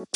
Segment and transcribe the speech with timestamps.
[0.00, 0.06] Ah,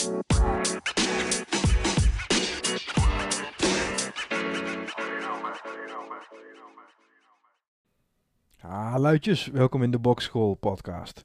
[8.96, 11.22] luidjes, welkom in de Bokschool podcast.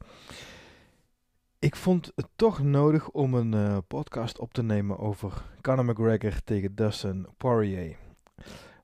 [1.60, 6.44] Ik vond het toch nodig om een uh, podcast op te nemen over Conor McGregor
[6.44, 7.98] tegen Dustin Poirier.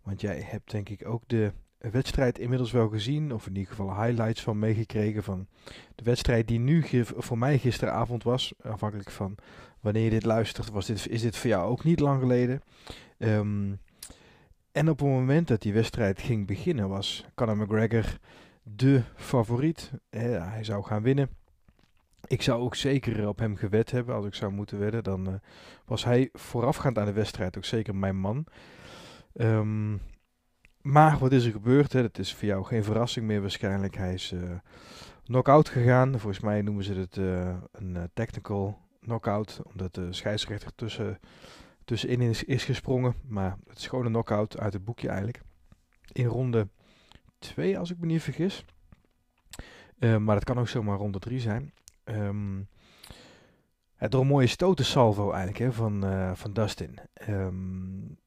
[0.03, 4.03] Want jij hebt denk ik ook de wedstrijd inmiddels wel gezien, of in ieder geval
[4.03, 5.47] highlights van meegekregen van
[5.95, 8.53] de wedstrijd die nu voor mij gisteravond was.
[8.61, 9.35] Afhankelijk van
[9.79, 12.61] wanneer je dit luistert, was dit, is dit voor jou ook niet lang geleden.
[13.17, 13.79] Um,
[14.71, 18.17] en op het moment dat die wedstrijd ging beginnen, was Conor McGregor
[18.63, 19.91] de favoriet.
[20.09, 21.29] hij zou gaan winnen.
[22.27, 24.15] Ik zou ook zeker op hem gewet hebben.
[24.15, 25.33] Als ik zou moeten wedden, dan uh,
[25.85, 28.45] was hij voorafgaand aan de wedstrijd ook zeker mijn man.
[29.33, 30.01] Um,
[30.85, 31.93] maar wat is er gebeurd?
[31.93, 32.01] Hè?
[32.01, 33.95] Dat is voor jou geen verrassing meer waarschijnlijk.
[33.95, 34.41] Hij is uh,
[35.23, 36.19] knock-out gegaan.
[36.19, 39.61] Volgens mij noemen ze het uh, een uh, technical knockout.
[39.63, 41.19] Omdat de scheidsrechter tussen,
[41.85, 43.15] tussenin is, is gesprongen.
[43.27, 45.41] Maar het is gewoon een knockout uit het boekje eigenlijk.
[46.11, 46.67] In ronde
[47.39, 48.65] 2 als ik me niet vergis.
[49.99, 51.73] maar dat kan ook zomaar ronde 3 zijn.
[53.95, 56.03] Het door een mooie stoten salvo eigenlijk hè, van,
[56.35, 56.99] van Dustin.
[57.29, 58.17] Um,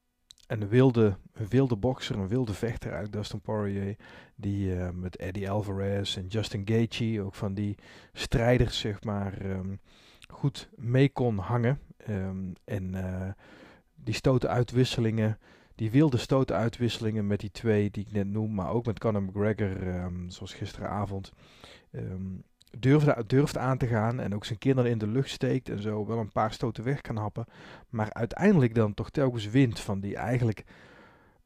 [0.49, 3.95] een wilde, een wilde bokser, een wilde vechter uit Dustin Poirier.
[4.35, 7.77] Die uh, met Eddie Alvarez en Justin Gaethje, ook van die
[8.13, 9.79] strijders, zeg maar, um,
[10.29, 11.79] goed mee kon hangen.
[12.09, 13.29] Um, en uh,
[13.95, 15.37] die stoten uitwisselingen,
[15.75, 19.23] die wilde stoten uitwisselingen met die twee die ik net noem, maar ook met Conor
[19.23, 19.71] McGregor,
[20.27, 21.31] zoals gisteravond
[23.27, 26.17] durft, aan te gaan en ook zijn kinderen in de lucht steekt en zo wel
[26.17, 27.45] een paar stoten weg kan happen.
[27.89, 30.63] Maar uiteindelijk dan toch telkens wint van die eigenlijk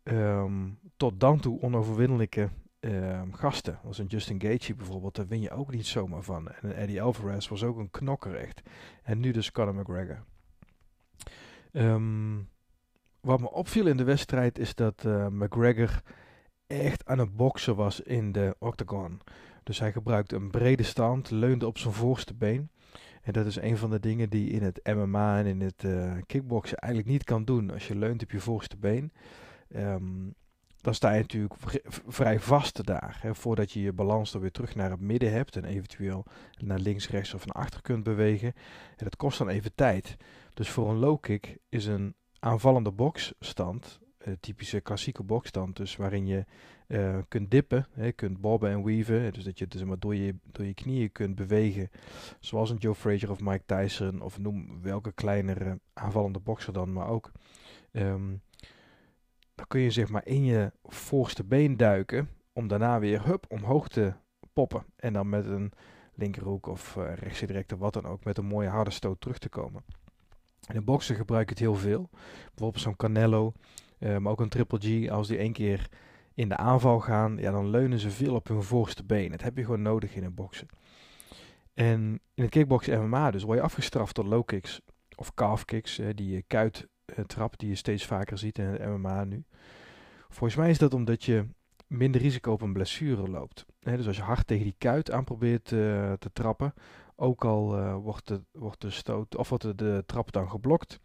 [0.03, 3.79] um, tot dan toe onoverwinnelijke um, gasten.
[3.83, 6.51] Als een Justin Gaethje bijvoorbeeld, daar win je ook niet zomaar van.
[6.51, 8.61] En Eddie Alvarez was ook een knokker echt.
[9.03, 10.23] En nu dus Conor McGregor.
[11.71, 12.49] Um,
[13.19, 16.01] wat me opviel in de wedstrijd is dat uh, McGregor
[16.67, 19.21] echt aan het boksen was in de octagon.
[19.63, 22.69] Dus hij gebruikte een brede stand, leunde op zijn voorste been.
[23.21, 26.13] En dat is een van de dingen die in het MMA en in het uh,
[26.25, 27.71] kickboksen eigenlijk niet kan doen.
[27.71, 29.11] Als je leunt op je voorste been,
[29.75, 30.33] um,
[30.81, 31.53] dan sta je natuurlijk
[32.07, 33.17] vrij vast daar.
[33.21, 36.25] Hè, voordat je je balans dan weer terug naar het midden hebt en eventueel
[36.57, 38.53] naar links, rechts of naar achter kunt bewegen.
[38.97, 40.17] En dat kost dan even tijd.
[40.53, 43.99] Dus voor een low kick is een aanvallende boksstand
[44.39, 45.75] typische klassieke boksstand.
[45.75, 46.45] Dus waarin je
[46.87, 49.33] uh, kunt dippen, hè, kunt bobben en weaven.
[49.33, 51.89] Dus dat je dus maar door, je, door je knieën kunt bewegen.
[52.39, 54.21] Zoals een Joe Frazier of Mike Tyson.
[54.21, 57.31] Of noem welke kleinere aanvallende bokser dan maar ook.
[57.91, 58.41] Um,
[59.55, 62.29] dan kun je zeg maar in je voorste been duiken.
[62.53, 64.13] Om daarna weer hup, omhoog te
[64.53, 64.85] poppen.
[64.95, 65.71] En dan met een
[66.13, 68.23] linkerhoek of uh, rechtse directe wat dan ook.
[68.23, 69.83] Met een mooie harde stoot terug te komen.
[70.67, 72.09] In de boksen gebruik ik het heel veel.
[72.45, 73.53] Bijvoorbeeld zo'n Canelo.
[74.03, 75.89] Uh, maar ook een Triple G, als die één keer
[76.33, 79.31] in de aanval gaan, ja, dan leunen ze veel op hun voorste been.
[79.31, 80.67] Dat heb je gewoon nodig in het boksen.
[81.73, 84.81] En in het kickboksen MMA dus word je afgestraft door low kicks
[85.15, 88.85] of calf kicks, uh, die kuit uh, trap die je steeds vaker ziet in het
[88.85, 89.43] MMA nu.
[90.29, 91.45] Volgens mij is dat omdat je
[91.87, 93.65] minder risico op een blessure loopt.
[93.79, 96.73] dus als je hard tegen die kuit aan probeert te trappen,
[97.15, 100.99] ook al wordt, de, wordt de stoot of wordt de, trap dan geblokt,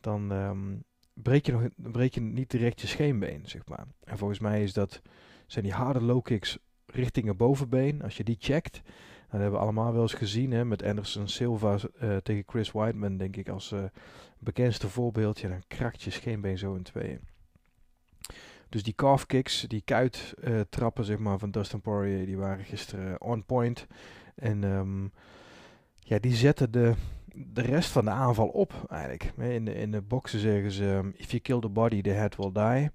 [0.00, 0.84] dan um,
[1.22, 3.86] breek je, nog, breek je niet direct je scheenbeen, zeg maar.
[4.04, 5.02] En volgens mij is dat,
[5.46, 8.02] zijn die harde low kicks richting het bovenbeen.
[8.02, 8.82] Als je die checkt,
[9.30, 13.16] dan hebben we allemaal wel eens gezien hè, met Anderson Silva uh, tegen Chris Whiteman,
[13.16, 13.84] denk ik, als uh,
[14.38, 15.38] bekendste voorbeeld.
[15.38, 17.20] Ja, dan krakt je scheenbeen zo in tweeën.
[18.68, 22.64] Dus die calf kicks, die kuit uh, trappen zeg maar, van Dustin Poirier, die waren
[22.64, 23.86] gisteren on point.
[24.34, 25.12] En um,
[25.98, 26.94] ja, die zetten de,
[27.46, 29.32] de rest van de aanval op eigenlijk.
[29.36, 32.36] In de, in de boksen zeggen ze, um, if you kill the body, the head
[32.36, 32.90] will die.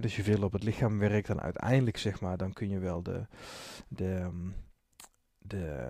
[0.00, 3.02] Dus je veel op het lichaam werkt, dan uiteindelijk zeg maar, dan kun je wel
[3.02, 3.26] de,
[3.88, 4.54] de, um,
[5.38, 5.86] de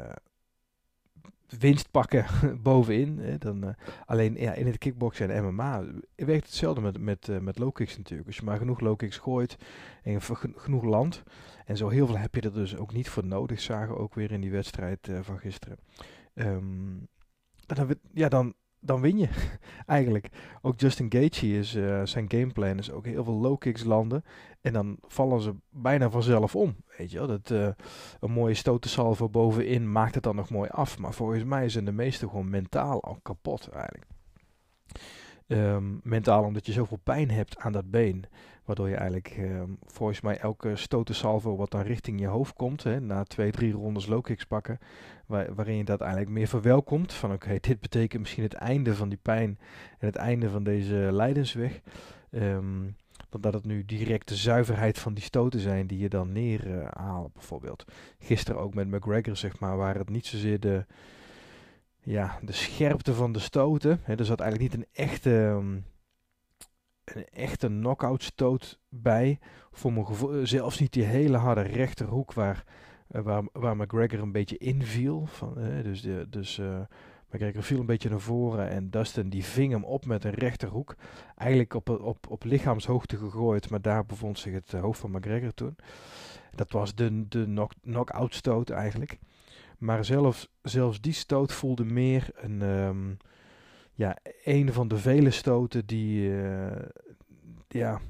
[1.59, 2.27] winst pakken
[2.62, 3.37] bovenin.
[3.39, 3.71] Dan, uh,
[4.07, 5.85] alleen ja, in het kickboksen en MMA
[6.15, 8.29] werkt hetzelfde met, met, uh, met low kicks natuurlijk.
[8.29, 9.56] Als je maar genoeg low kicks gooit
[10.03, 10.23] en
[10.56, 11.23] genoeg land.
[11.65, 14.32] En zo heel veel heb je er dus ook niet voor nodig, zagen ook weer
[14.32, 15.79] in die wedstrijd uh, van gisteren.
[16.35, 17.09] Um,
[17.67, 19.29] dan, ja, dan, dan win je
[19.87, 20.29] eigenlijk.
[20.62, 24.25] Ook Justin Gaethje is, uh, zijn gameplan is ook heel veel low kicks landen.
[24.61, 26.76] En dan vallen ze bijna vanzelf om.
[26.99, 27.69] Weet je wel, dat, uh,
[28.20, 30.99] een mooie stotensalvo bovenin maakt het dan nog mooi af.
[30.99, 34.06] Maar volgens mij zijn de meeste gewoon mentaal al kapot eigenlijk.
[35.47, 38.25] Um, mentaal omdat je zoveel pijn hebt aan dat been.
[38.64, 42.82] Waardoor je eigenlijk ehm, volgens mij elke stoten salvo wat dan richting je hoofd komt,
[42.82, 44.79] hè, na twee, drie rondes low kicks pakken,
[45.26, 47.12] waarin je dat eigenlijk meer verwelkomt.
[47.12, 49.59] Van oké, dit betekent misschien het einde van die pijn
[49.99, 51.81] en het einde van deze lijdensweg.
[52.31, 52.97] Um,
[53.32, 57.32] dan dat het nu direct de zuiverheid van die stoten zijn die je dan neerhaalt,
[57.32, 57.85] bijvoorbeeld.
[58.19, 60.85] Gisteren ook met McGregor, zeg maar, waar het niet zozeer de,
[62.03, 64.00] ja, de scherpte van de stoten.
[64.03, 65.79] Hè, er zat eigenlijk niet een echte, ehm,
[67.04, 69.38] een echte knockout stoot bij.
[69.70, 72.64] Voor mijn gevoel, eh, zelfs niet die hele harde rechterhoek waar,
[73.10, 75.26] uh, waar, waar McGregor een beetje inviel.
[75.26, 76.60] Van, uh, dus de, dus
[77.31, 80.94] McGregor viel een beetje naar voren en Dustin die ving hem op met een rechterhoek.
[81.37, 85.76] Eigenlijk op, op, op lichaamshoogte gegooid, maar daar bevond zich het hoofd van McGregor toen.
[86.54, 89.19] Dat was de, de knock, knock-out stoot eigenlijk.
[89.78, 93.16] Maar zelfs, zelfs die stoot voelde meer een, um,
[94.02, 96.87] ja, een van de vele stoten die, uh,
[97.69, 98.00] ja,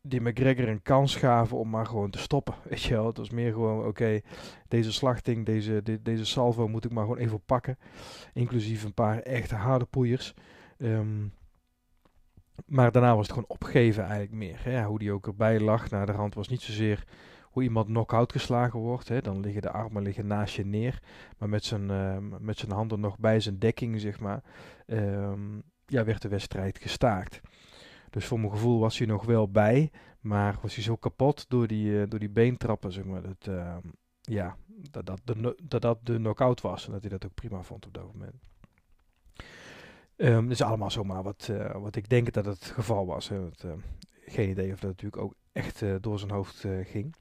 [0.00, 2.54] die McGregor een kans gaven om maar gewoon te stoppen.
[2.68, 4.20] Weet je wel, het was meer gewoon, oké,
[4.68, 7.78] deze slachting, deze, deze salvo moet ik maar gewoon even pakken.
[8.32, 10.34] Inclusief een paar echt harde poeiers.
[10.78, 11.32] Um,
[12.66, 14.64] maar daarna was het gewoon opgeven eigenlijk meer.
[14.64, 14.84] Hè?
[14.84, 17.04] Hoe die ook erbij lag naar de rand was niet zozeer
[17.56, 19.08] hoe iemand knock-out geslagen wordt.
[19.08, 19.20] Hè?
[19.20, 21.02] Dan liggen de armen liggen naast je neer.
[21.38, 24.42] Maar met zijn, uh, met zijn handen nog bij zijn dekking, zeg maar.
[24.86, 27.40] Um, ja, werd de wedstrijd gestaakt.
[28.10, 29.90] Dus voor mijn gevoel was hij nog wel bij.
[30.20, 33.22] Maar was hij zo kapot door die, uh, door die beentrappen, zeg maar.
[33.22, 33.76] Dat, uh,
[34.20, 34.56] ja,
[34.90, 36.86] dat dat de, dat de knock-out was.
[36.86, 38.34] En dat hij dat ook prima vond op dat moment.
[40.16, 43.28] Um, dus allemaal zomaar wat, uh, wat ik denk dat het geval was.
[43.28, 43.48] Hè.
[44.26, 47.14] Geen idee of dat natuurlijk ook echt door zijn hoofd ging.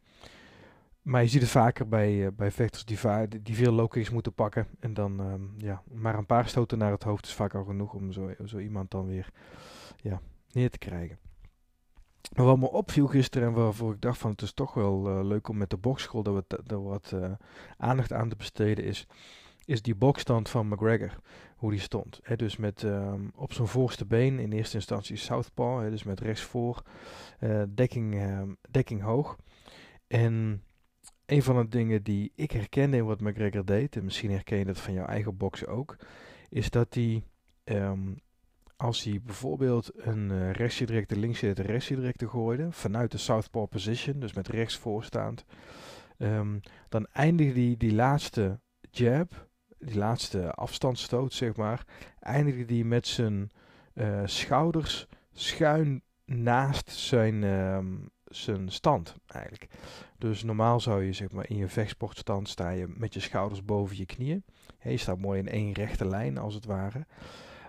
[1.06, 2.98] Maar je ziet het vaker bij, uh, bij vechters die,
[3.42, 4.68] die veel low moeten pakken.
[4.80, 7.94] En dan um, ja, maar een paar stoten naar het hoofd is vaak al genoeg
[7.94, 9.30] om zo, zo iemand dan weer
[9.96, 10.22] ja,
[10.52, 11.20] neer te krijgen.
[12.36, 15.26] Maar wat me opviel gisteren en waarvoor ik dacht van het is toch wel uh,
[15.26, 17.32] leuk om met de boxschool dat we daar wat uh,
[17.78, 19.08] aandacht aan te besteden is,
[19.66, 21.20] is die boxstand van McGregor,
[21.56, 22.20] hoe die stond.
[22.36, 26.82] Dus met um, op zijn voorste been in eerste instantie southpaw, dus met rechts voor,
[27.70, 28.22] dekking,
[28.72, 29.38] dekking hoog.
[30.08, 30.64] En
[31.26, 34.66] een van de dingen die ik herkende in wat McGregor deed, en misschien herken je
[34.66, 35.96] dat van jouw eigen boksen ook,
[36.50, 37.24] is dat hij,
[37.64, 38.20] um,
[38.76, 44.48] als hij bijvoorbeeld een uh, rechtsje directe, linksje gooide, vanuit de southpaw position, dus met
[44.48, 45.46] rechts voorstaand,
[46.18, 48.60] um, dan eindigde hij die laatste
[48.92, 51.86] jab, die laatste afstandsstoot, zeg maar,
[52.20, 53.52] eindigde hij met zijn
[53.94, 59.68] uh, schouders schuin naast zijn, um, zijn stand eigenlijk.
[60.18, 63.98] Dus normaal zou je zeg maar in je vechtsportstand sta je met je schouders boven
[63.98, 64.44] je knieën.
[64.84, 67.06] je staat mooi in één rechte lijn als het ware.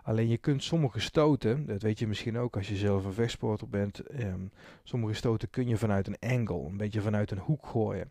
[0.03, 3.69] Alleen je kunt sommige stoten, dat weet je misschien ook als je zelf een vechtsporter
[3.69, 4.51] bent, um,
[4.83, 8.11] sommige stoten kun je vanuit een angle, een beetje vanuit een hoek gooien.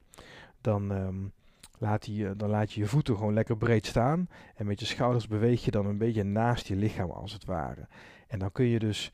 [0.62, 1.32] Dan, um,
[1.80, 5.28] laat je, dan laat je je voeten gewoon lekker breed staan en met je schouders
[5.28, 7.88] beweeg je dan een beetje naast je lichaam als het ware.
[8.28, 9.12] En dan kun je dus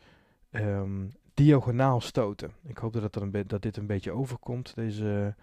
[0.51, 1.11] um,
[1.43, 2.51] diagonaal stoten.
[2.63, 5.35] Ik hoop dat, dat, dat dit een beetje overkomt, deze,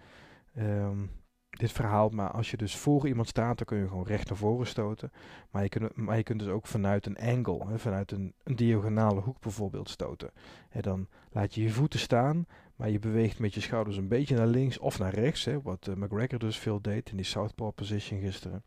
[0.58, 1.10] um,
[1.50, 2.08] dit verhaal.
[2.08, 5.12] Maar als je dus voor iemand staat, dan kun je gewoon recht naar voren stoten.
[5.50, 9.20] Maar je kunt, maar je kunt dus ook vanuit een angle, hè, vanuit een, diagonale
[9.20, 10.30] hoek bijvoorbeeld stoten.
[10.68, 12.46] Hè, dan laat je je voeten staan,
[12.76, 15.44] maar je beweegt met je schouders een beetje naar links of naar rechts.
[15.44, 18.64] Hè, wat uh, McGregor dus veel deed in die southpaw position gisteren.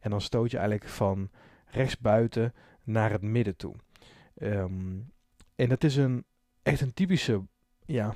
[0.00, 1.30] En dan stoot je eigenlijk van
[1.66, 3.74] rechts buiten naar het midden toe.
[4.42, 5.12] Um,
[5.54, 6.24] en dat is een
[6.62, 7.42] echt een typische
[7.84, 8.14] ja,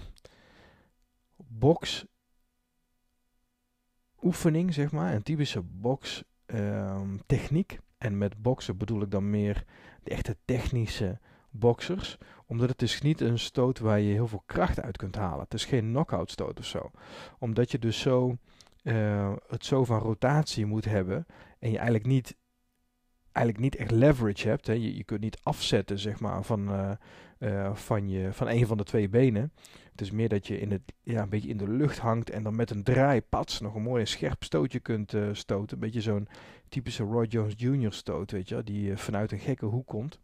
[1.37, 2.07] box
[4.23, 5.15] oefening, zeg maar.
[5.15, 7.79] Een typische box um, techniek.
[7.99, 9.65] En met boksen bedoel ik dan meer
[10.03, 11.19] de echte technische
[11.50, 12.19] boxers.
[12.47, 15.45] Omdat het is niet een stoot waar je heel veel kracht uit kunt halen.
[15.45, 16.91] Het is geen knockout stoot of zo.
[17.38, 18.37] Omdat je dus zo
[18.83, 21.26] uh, het zo van rotatie moet hebben.
[21.59, 22.37] En je eigenlijk niet
[23.33, 24.67] eigenlijk niet echt leverage hebt.
[24.67, 24.73] Hè.
[24.73, 26.91] Je, je kunt niet afzetten zeg maar, van, uh,
[27.38, 29.52] uh, van, je, van een van de twee benen.
[29.90, 32.43] Het is meer dat je in het, ja, een beetje in de lucht hangt en
[32.43, 35.76] dan met een draaipats nog een mooie scherp stootje kunt uh, stoten.
[35.76, 36.28] Een beetje zo'n
[36.69, 37.93] typische Roy Jones Jr.
[37.93, 40.19] stoot, weet je, die vanuit een gekke hoek komt.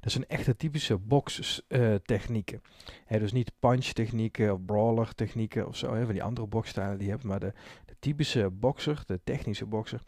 [0.00, 2.62] Dat zijn echte typische box-technieken.
[3.08, 7.24] Dus niet punch-technieken of brawler-technieken of zo, hè, van die andere boxstijlen die je hebt.
[7.24, 7.52] Maar de,
[8.00, 10.02] typische boxer, de technische boxer,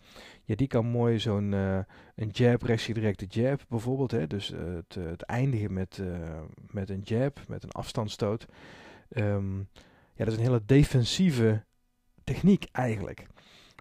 [0.44, 1.78] ja, die kan mooi zo'n uh,
[2.14, 4.10] een jab, rechtsie directe jab bijvoorbeeld.
[4.10, 6.02] Hè, dus uh, het, het, eindigen met,
[6.70, 8.46] met een jab, met een afstandsstoot.
[9.16, 9.68] Um,
[10.14, 11.64] ja, dat is een hele defensieve
[12.24, 13.26] techniek eigenlijk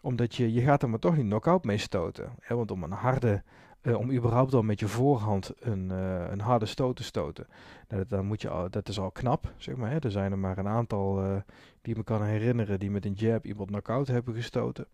[0.01, 2.36] omdat je, je gaat er maar toch niet knock-out mee stoten.
[2.39, 2.56] Hè?
[2.56, 3.44] Want om een harde
[3.81, 7.47] uh, om überhaupt al met je voorhand een, uh, een harde stoot te stoten.
[7.88, 9.91] Nou, dat, dan moet je dat is al knap, zeg maar.
[9.91, 10.00] Hè.
[10.00, 11.35] Er zijn er maar een aantal uh,
[11.81, 14.88] die me kan herinneren die met een jab iemand knock-out hebben gestoten.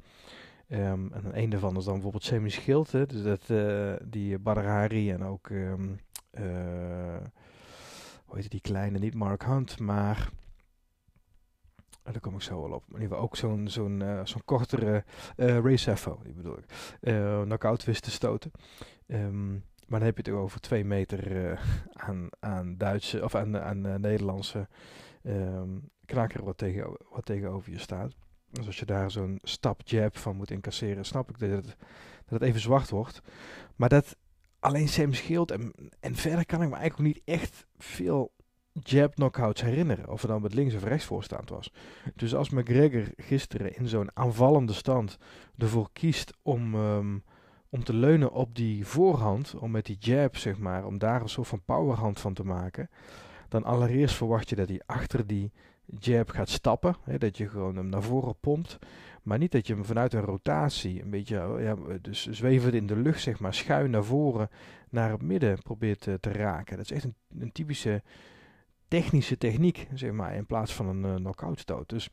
[0.69, 3.47] Um, en een daarvan is dan bijvoorbeeld Semi Schild, hè, dus dat,
[4.03, 5.49] die Badr en ook,
[8.33, 10.29] heet die kleine, niet Mark Hunt, maar
[12.11, 12.83] daar kom ik zo wel op.
[12.87, 15.03] Maar ieder geval ook zo'n zo'n uh, zo'n kortere
[15.37, 15.83] uh,
[16.23, 16.95] die bedoel ik.
[17.01, 18.51] Uh, knockout wist te stoten.
[19.07, 21.59] Um, maar dan heb je het over twee meter
[21.93, 24.67] aan, aan Duitse of aan, aan Nederlandse
[25.23, 25.89] um,
[26.43, 28.15] wat, tegen, wat tegenover je staat.
[28.49, 32.39] Dus als je daar zo'n stap jab van moet incasseren, snap ik dat het, dat
[32.39, 33.21] het even zwart wordt.
[33.75, 34.15] Maar dat
[34.59, 38.31] alleen Sam scheelt en, en verder kan ik me eigenlijk niet echt veel
[38.83, 40.09] jab knockouts herinneren.
[40.09, 41.73] Of er dan met links of rechts voorstaand was.
[42.15, 45.17] Dus als McGregor gisteren in zo'n aanvallende stand
[45.57, 47.23] ervoor kiest om, um,
[47.69, 51.29] om te leunen op die voorhand, om met die jab zeg maar, om daar een
[51.29, 52.89] soort van powerhand van te maken.
[53.49, 55.51] Dan allereerst verwacht je dat hij achter die
[55.99, 56.95] jab gaat stappen.
[57.03, 58.79] Hè, dat je gewoon hem naar voren pompt.
[59.23, 62.95] Maar niet dat je hem vanuit een rotatie, een beetje ja, dus zwevend in de
[62.95, 64.49] lucht, zeg maar, schuin naar voren,
[64.89, 66.77] naar het midden probeert te, te raken.
[66.77, 68.01] Dat is echt een, een typische
[68.87, 71.89] technische techniek, zeg maar, in plaats van een uh, knockout stoot.
[71.89, 72.09] Dus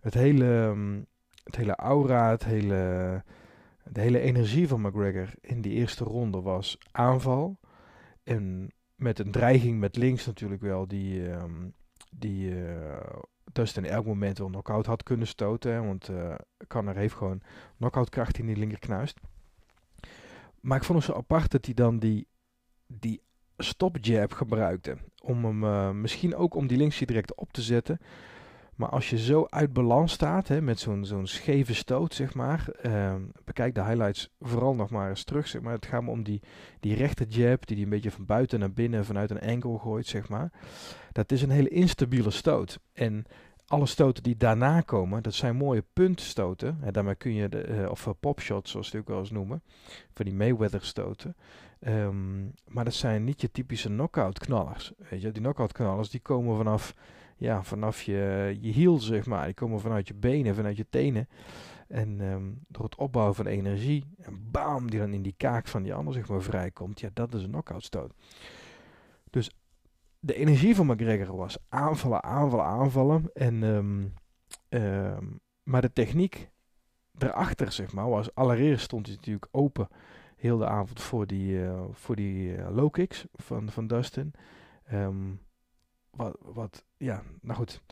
[0.00, 1.06] het hele, um,
[1.44, 3.22] het hele aura, het hele,
[3.84, 7.58] de hele energie van McGregor in die eerste ronde was aanval.
[8.22, 11.72] En met een dreiging met links natuurlijk wel, die, um,
[12.10, 12.96] die uh,
[13.52, 15.86] Dustin elk moment wel knockout had kunnen stoten.
[15.86, 16.34] want uh,
[16.68, 17.40] Conor heeft gewoon
[17.76, 19.20] knockoutkracht in die linkerknuist.
[20.60, 22.26] Maar ik vond het zo apart dat hij dan die,
[22.86, 23.22] die
[23.56, 24.96] stopjab gebruikte.
[25.26, 27.98] Om hem uh, misschien ook om die linksie direct op te zetten.
[28.74, 32.68] Maar als je zo uit balans staat, hè, met zo'n zo'n scheve stoot, zeg maar.
[32.86, 33.14] Uh,
[33.44, 35.72] bekijk de highlights vooral nog maar eens terug, zeg maar.
[35.72, 36.40] Het gaat me om die,
[36.80, 40.06] die rechte jab, die die een beetje van buiten naar binnen vanuit een angle gooit,
[40.06, 40.52] zeg maar.
[41.12, 42.78] Dat is een hele instabiele stoot.
[42.92, 43.26] En
[43.66, 46.78] alle stoten die daarna komen, dat zijn mooie puntstoten.
[46.80, 49.62] En daarmee kun je, de, uh, of popshots zoals ze ook wel eens noemen,
[50.14, 51.36] van die Mayweather stoten.
[51.86, 54.92] Um, maar dat zijn niet je typische knockout knallers.
[54.96, 56.94] Weet je, die knockout knallers die komen vanaf,
[57.36, 59.44] ja, vanaf je, je hiel, zeg maar.
[59.44, 61.28] Die komen vanuit je benen, vanuit je tenen.
[61.88, 65.82] En um, door het opbouwen van energie, en bam, die dan in die kaak van
[65.82, 67.00] die ander zeg maar vrijkomt.
[67.00, 68.12] Ja, dat is een knockout stoot.
[69.30, 69.50] Dus
[70.18, 73.30] de energie van McGregor was aanvallen, aanvallen, aanvallen.
[73.32, 74.14] En, um,
[75.62, 76.50] maar de techniek
[77.18, 79.88] erachter, zeg maar, was allereerst stond hij natuurlijk open
[80.44, 84.32] heel de avond voor die, uh, voor die uh, low kicks van, van Dustin.
[84.92, 85.40] Um,
[86.10, 87.82] wat, wat, ja, nou goed.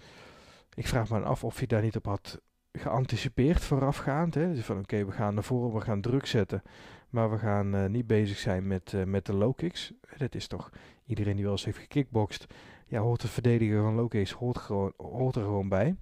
[0.75, 2.41] Ik vraag me af of hij daar niet op had
[2.73, 4.35] geanticipeerd voorafgaand.
[4.35, 4.55] Hè?
[4.55, 6.63] Dus van oké, we gaan naar voren, we gaan druk zetten.
[7.11, 9.93] Maar we gaan uh, niet bezig zijn met, met de low kicks.
[10.17, 10.71] Dat is toch,
[11.07, 12.47] iedereen die wel eens heeft gekickboxd,
[12.87, 15.97] ja, hoort het verdedigen van low kicks, hoort, gewoon, hoort er gewoon bij.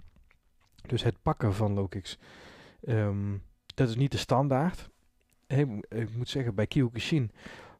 [0.87, 2.19] Dus het pakken van low kicks,
[2.81, 3.43] um,
[3.75, 4.90] dat is niet de standaard
[5.89, 7.31] ik moet zeggen, bij Kyokushin,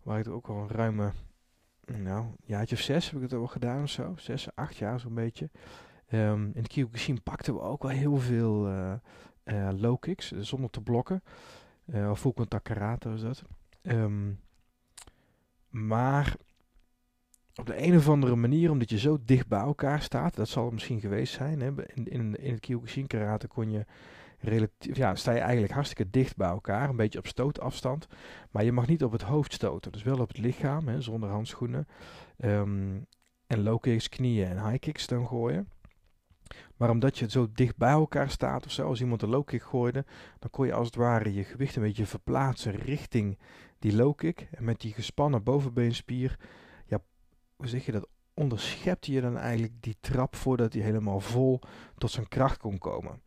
[0.04, 1.12] waar ik er ook al een ruime,
[1.86, 4.13] nou, jaartje of zes heb ik het al gedaan of zo.
[4.18, 5.50] Zes, acht jaar zo'n beetje.
[6.10, 11.24] In de Kyokushin pakten we ook wel heel veel uh, low kicks, zonder te blokken.
[11.86, 13.44] Uh, of full contact karate was dat.
[13.82, 14.40] Um,
[15.70, 16.36] maar
[17.56, 20.63] op de een of andere manier, omdat je zo dicht bij elkaar staat, dat zal
[20.63, 21.62] het misschien geweest zijn.
[21.62, 21.94] Hè?
[21.94, 23.86] In, in, in het Kyokushin karate kon je
[24.42, 28.08] relatief, ja, sta je eigenlijk hartstikke dicht bij elkaar, een beetje op stootafstand.
[28.52, 31.30] Maar je mag niet op het hoofd stoten, dus wel op het lichaam, hè, zonder
[31.30, 31.88] handschoenen.
[32.38, 33.06] Um,
[33.48, 35.70] en low kicks, knieën en high kicks dan gooien.
[36.78, 39.64] Maar omdat je zo dicht bij elkaar staat of zo, als iemand een low kick
[39.64, 40.06] gooide,
[40.40, 43.40] dan kon je als het ware je gewicht een beetje verplaatsen richting
[43.80, 44.48] die low kick.
[44.52, 46.40] En met die gespannen bovenbeenspier,
[46.86, 47.00] ja,
[47.56, 51.60] hoe zeg je dat, onderschepte je dan eigenlijk die trap voordat hij helemaal vol
[51.98, 53.22] tot zijn kracht kon komen.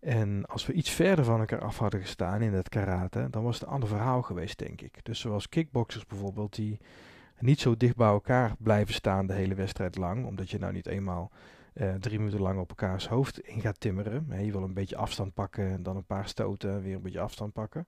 [0.00, 3.54] En als we iets verder van elkaar af hadden gestaan in het karate, dan was
[3.58, 5.04] het een ander verhaal geweest, denk ik.
[5.04, 6.78] Dus zoals kickboxers bijvoorbeeld, die
[7.38, 10.86] niet zo dicht bij elkaar blijven staan de hele wedstrijd lang, omdat je nou niet
[10.86, 11.30] eenmaal
[11.74, 14.44] uh, drie minuten lang op elkaars hoofd in gaat timmeren.
[14.44, 17.52] je wil een beetje afstand pakken, en dan een paar stoten, weer een beetje afstand
[17.52, 17.86] pakken.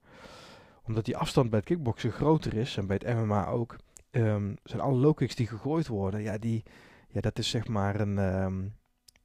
[0.82, 3.76] Omdat die afstand bij het kickboksen groter is, en bij het MMA ook,
[4.10, 6.62] um, zijn alle low kicks die gegooid worden, ja, die,
[7.08, 8.74] ja dat is zeg maar een, um,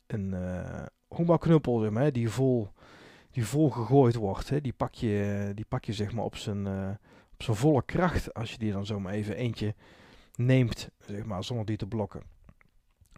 [0.07, 2.69] een, uh, honkbalknuppel, zeg maar, die vol,
[3.31, 4.49] die vol gegooid wordt.
[4.49, 6.89] Hè, die, pak je, die pak je zeg maar op zijn, uh,
[7.33, 9.75] op zijn volle kracht als je die dan zomaar even eentje
[10.35, 12.21] neemt, zeg maar, zonder die te blokken.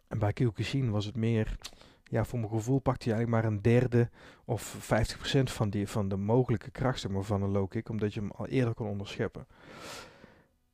[0.08, 1.56] En bij Kyokushin was het meer,
[2.04, 4.10] ja, voor mijn gevoel pakte hij eigenlijk maar een derde
[4.46, 4.90] of
[5.38, 8.48] 50% van, die, van de mogelijke kracht van een low kick, omdat je hem al
[8.48, 9.48] eerder kon onderscheppen.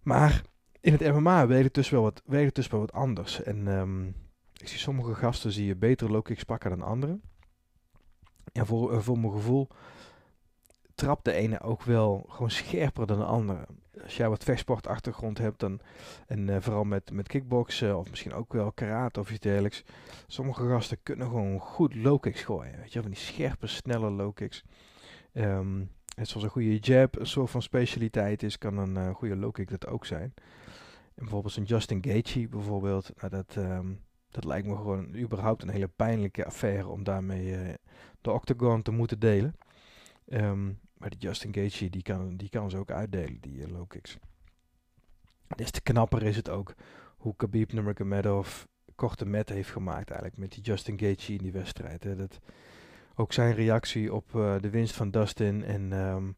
[0.01, 0.41] Maar
[0.79, 3.43] in het MMA weet het dus wel wat, het dus wel wat anders.
[3.43, 4.11] En ehm,
[4.63, 7.21] ik zie sommige gasten zie je beter low kicks pakken dan anderen.
[8.51, 9.67] En voor, voor mijn gevoel
[10.95, 13.65] trapt de ene ook wel gewoon scherper dan de andere.
[14.03, 15.79] Als jij wat vechtsportachtergrond hebt, dan,
[16.27, 19.83] en uh, vooral met, met kickboksen of misschien ook wel karate of iets dergelijks.
[20.27, 22.77] Sommige gasten kunnen gewoon goed low kicks gooien.
[22.79, 24.63] Weet je, van die scherpe, snelle low kicks.
[25.33, 29.35] Um, het zoals een goede jab een soort van specialiteit is, kan een uh, goede
[29.35, 30.33] low kick dat ook zijn.
[31.15, 34.03] En bijvoorbeeld een Justin Gaethje bijvoorbeeld, nou dat, um,
[34.33, 37.73] dat lijkt me gewoon überhaupt een hele pijnlijke affaire om daarmee uh,
[38.21, 39.55] de octagon te moeten delen.
[40.27, 43.87] Um, maar die Justin Gaethje, die kan, die kan ze ook uitdelen, die uh, low
[43.87, 44.17] kicks.
[45.55, 46.73] Des te knapper is het ook
[47.17, 48.63] hoe Khabib Nurmagomedov
[48.95, 52.03] korte met heeft gemaakt eigenlijk met die Justin Gaethje in die wedstrijd.
[52.03, 52.15] Hè.
[52.15, 52.39] Dat,
[53.15, 56.35] ook zijn reactie op uh, de winst van Dustin en um,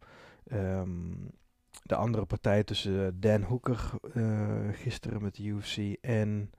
[0.52, 1.32] um,
[1.84, 3.92] de andere partij tussen Dan Hooker
[4.72, 6.52] gisteren met de UFC en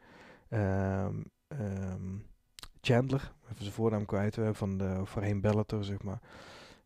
[0.49, 1.25] um,
[2.81, 6.21] Chandler, even zijn voornaam kwijt, van de voorheen Bellator zeg maar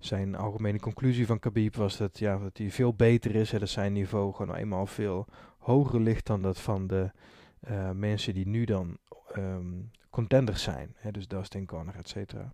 [0.01, 3.51] zijn algemene conclusie van Khabib was dat, ja, dat hij veel beter is.
[3.51, 5.27] Hè, dat zijn niveau gewoon eenmaal veel
[5.59, 7.11] hoger ligt dan dat van de
[7.71, 8.99] uh, mensen die nu dan
[9.37, 10.95] um, contenders zijn.
[10.97, 12.53] Hè, dus Dustin Conner, et cetera.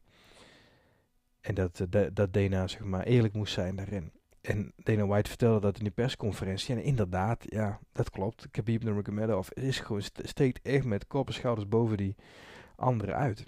[1.40, 4.12] En dat, uh, dat Dana zeg maar eerlijk moest zijn daarin.
[4.46, 6.74] En Dana White vertelde dat in die persconferentie.
[6.74, 8.48] En inderdaad, ja, dat klopt.
[8.50, 12.16] Khabib Nurmagomedov is gewoon steekt echt met kop en schouders boven die
[12.76, 13.44] anderen uit.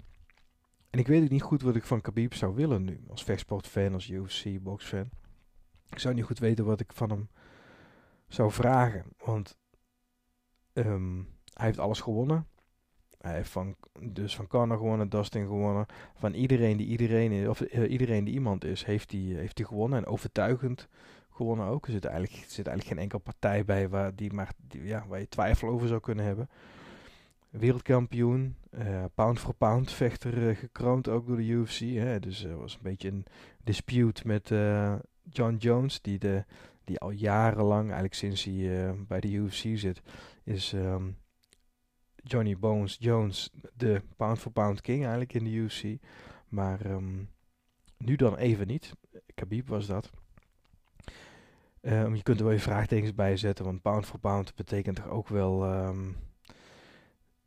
[0.89, 3.03] En ik weet ook niet goed wat ik van Khabib zou willen nu.
[3.09, 5.09] Als vechtsportfan, als UFC, boxfan.
[5.89, 7.29] Ik zou niet goed weten wat ik van hem
[8.27, 9.05] zou vragen.
[9.17, 9.57] Want
[10.73, 12.47] um, hij heeft alles gewonnen.
[13.21, 15.85] Hij heeft van, dus van Conor gewonnen, Dustin gewonnen.
[16.15, 19.97] Van iedereen die iedereen is, of uh, iedereen die iemand is, heeft hij heeft gewonnen.
[19.97, 20.87] En overtuigend
[21.33, 21.85] gewonnen ook.
[21.85, 25.27] Er zit eigenlijk, zit eigenlijk geen enkele partij bij waar, die maar, ja, waar je
[25.27, 26.49] twijfel over zou kunnen hebben
[27.49, 31.79] wereldkampioen, uh, pound for pound vechter uh, gekroond ook door de UFC.
[31.79, 32.19] Hè.
[32.19, 33.25] Dus er was een beetje een
[33.63, 34.51] dispute met
[35.29, 36.43] John Jones, die, de,
[36.83, 40.01] die al jarenlang, eigenlijk sinds hij bij de UFC zit,
[40.43, 41.17] is um,
[42.29, 45.83] Johnny Bones Jones de pound for pound king eigenlijk in de UFC.
[46.47, 47.29] Maar um,
[47.97, 48.93] nu dan even niet.
[49.35, 50.09] Khabib was dat.
[51.81, 55.09] Um, je kunt er wel je vraagtekens bij zetten, want pound for pound betekent toch
[55.09, 55.65] ook wel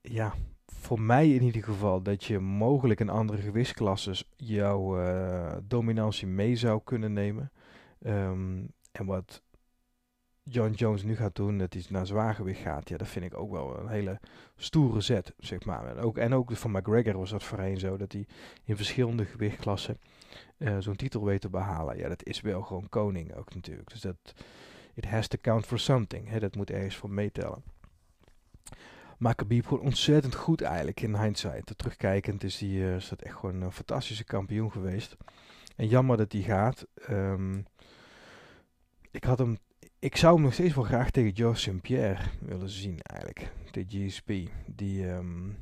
[0.00, 0.35] ja,
[0.66, 6.57] voor mij in ieder geval dat je mogelijk in andere gewichtsklasses jouw uh, dominantie mee
[6.57, 7.52] zou kunnen nemen.
[8.07, 9.42] Um, en wat
[10.44, 13.50] John Jones nu gaat doen, dat hij naar zwaargewicht gaat, ja, dat vind ik ook
[13.50, 14.20] wel een hele
[14.57, 15.87] stoere zet, zeg maar.
[15.87, 18.26] En ook, en ook van McGregor was dat voorheen zo, dat hij
[18.64, 19.98] in verschillende gewichtklassen
[20.59, 21.96] uh, zo'n titel weet te behalen.
[21.96, 23.90] Ja, dat is wel gewoon koning ook natuurlijk.
[23.90, 24.16] Dus dat,
[24.94, 26.28] it has to count for something.
[26.28, 27.62] Hè, dat moet ergens voor meetellen.
[29.18, 31.72] Maar Khabib gewoon ontzettend goed eigenlijk in hindsight.
[31.78, 35.16] Terugkijkend is, die, uh, is dat echt gewoon een fantastische kampioen geweest.
[35.76, 36.87] En jammer dat hij gaat.
[37.11, 37.64] Um,
[39.11, 39.59] ik had hem...
[40.02, 41.80] Ik zou hem nog steeds wel graag tegen George St.
[41.80, 43.52] Pierre willen zien eigenlijk.
[43.70, 44.32] De GSP.
[44.66, 45.56] Die, um,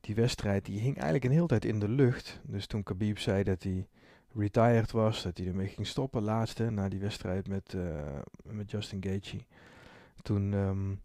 [0.00, 2.40] die wedstrijd die hing eigenlijk een hele tijd in de lucht.
[2.44, 3.88] Dus toen Khabib zei dat hij
[4.34, 8.00] retired was, dat hij ermee ging stoppen laatste, na die wedstrijd met, uh,
[8.42, 9.38] met Justin Gaethje.
[10.22, 10.52] Toen...
[10.52, 11.00] Um,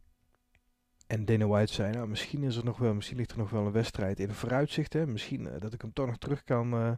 [1.08, 3.66] en Dana White zei, nou, misschien is er nog wel, misschien ligt er nog wel
[3.66, 4.94] een wedstrijd in vooruitzicht.
[4.94, 5.08] Hè?
[5.08, 6.92] Misschien uh, dat ik hem toch nog terug kan, uh,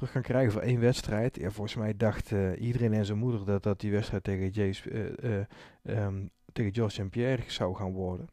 [0.00, 1.36] terug kan krijgen voor één wedstrijd.
[1.36, 5.16] Ja, volgens mij dacht uh, iedereen en zijn moeder dat dat die wedstrijd tegen, Jace,
[5.82, 7.08] um, tegen George.
[7.08, 8.28] Pierre zou gaan worden.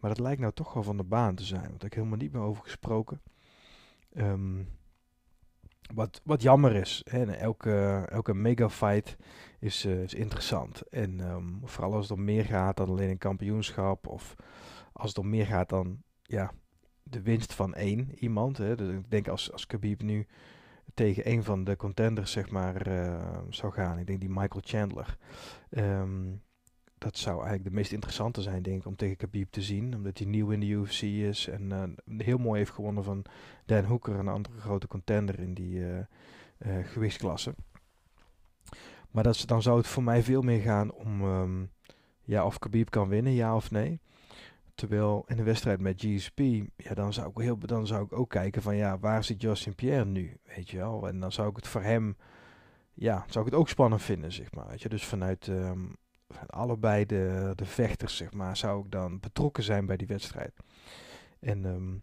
[0.00, 1.68] Maar dat lijkt nou toch wel van de baan te zijn.
[1.68, 3.20] Want ik helemaal niet meer over gesproken.
[4.16, 4.68] Um,
[5.94, 7.02] wat, wat jammer is.
[7.10, 7.24] Hè?
[7.24, 9.16] Elke, elke megafight
[9.58, 10.88] is, uh, is interessant.
[10.88, 14.06] En um, vooral als het om meer gaat dan alleen een kampioenschap.
[14.06, 14.34] Of
[14.92, 16.52] als het om meer gaat dan ja,
[17.02, 18.58] de winst van één iemand.
[18.58, 18.76] Hè?
[18.76, 20.26] Dus ik denk als, als Khabib nu
[20.94, 23.98] tegen een van de contenders zeg maar uh, zou gaan.
[23.98, 25.16] Ik denk die Michael Chandler.
[25.70, 26.42] Um,
[26.98, 29.94] dat zou eigenlijk de meest interessante zijn, denk ik, om tegen Khabib te zien.
[29.94, 31.82] Omdat hij nieuw in de UFC is en uh,
[32.18, 33.24] heel mooi heeft gewonnen van
[33.66, 35.98] Dan Hooker, een andere grote contender in die uh,
[36.82, 37.54] gewichtsklasse.
[39.10, 41.70] Maar dat, dan zou het voor mij veel meer gaan om um,
[42.22, 44.00] ja, of Khabib kan winnen, ja of nee.
[44.74, 46.38] Terwijl in de wedstrijd met GSP,
[46.76, 49.74] ja, dan zou ik, heel, dan zou ik ook kijken van ja, waar zit Justin
[49.74, 50.36] Pierre nu?
[50.44, 51.08] Weet je wel?
[51.08, 52.16] En dan zou ik het voor hem,
[52.94, 54.68] ja, zou ik het ook spannend vinden, zeg maar.
[54.68, 54.88] Weet je?
[54.88, 55.96] Dus vanuit um,
[56.46, 60.52] allebei de, de vechters, zeg maar, zou ik dan betrokken zijn bij die wedstrijd.
[61.40, 62.02] En um,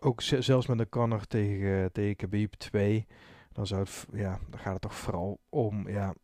[0.00, 3.06] ook zelfs met een Conor tegen, tegen Khabib 2,
[3.52, 6.14] dan, zou het, ja, dan gaat het toch vooral om, ja,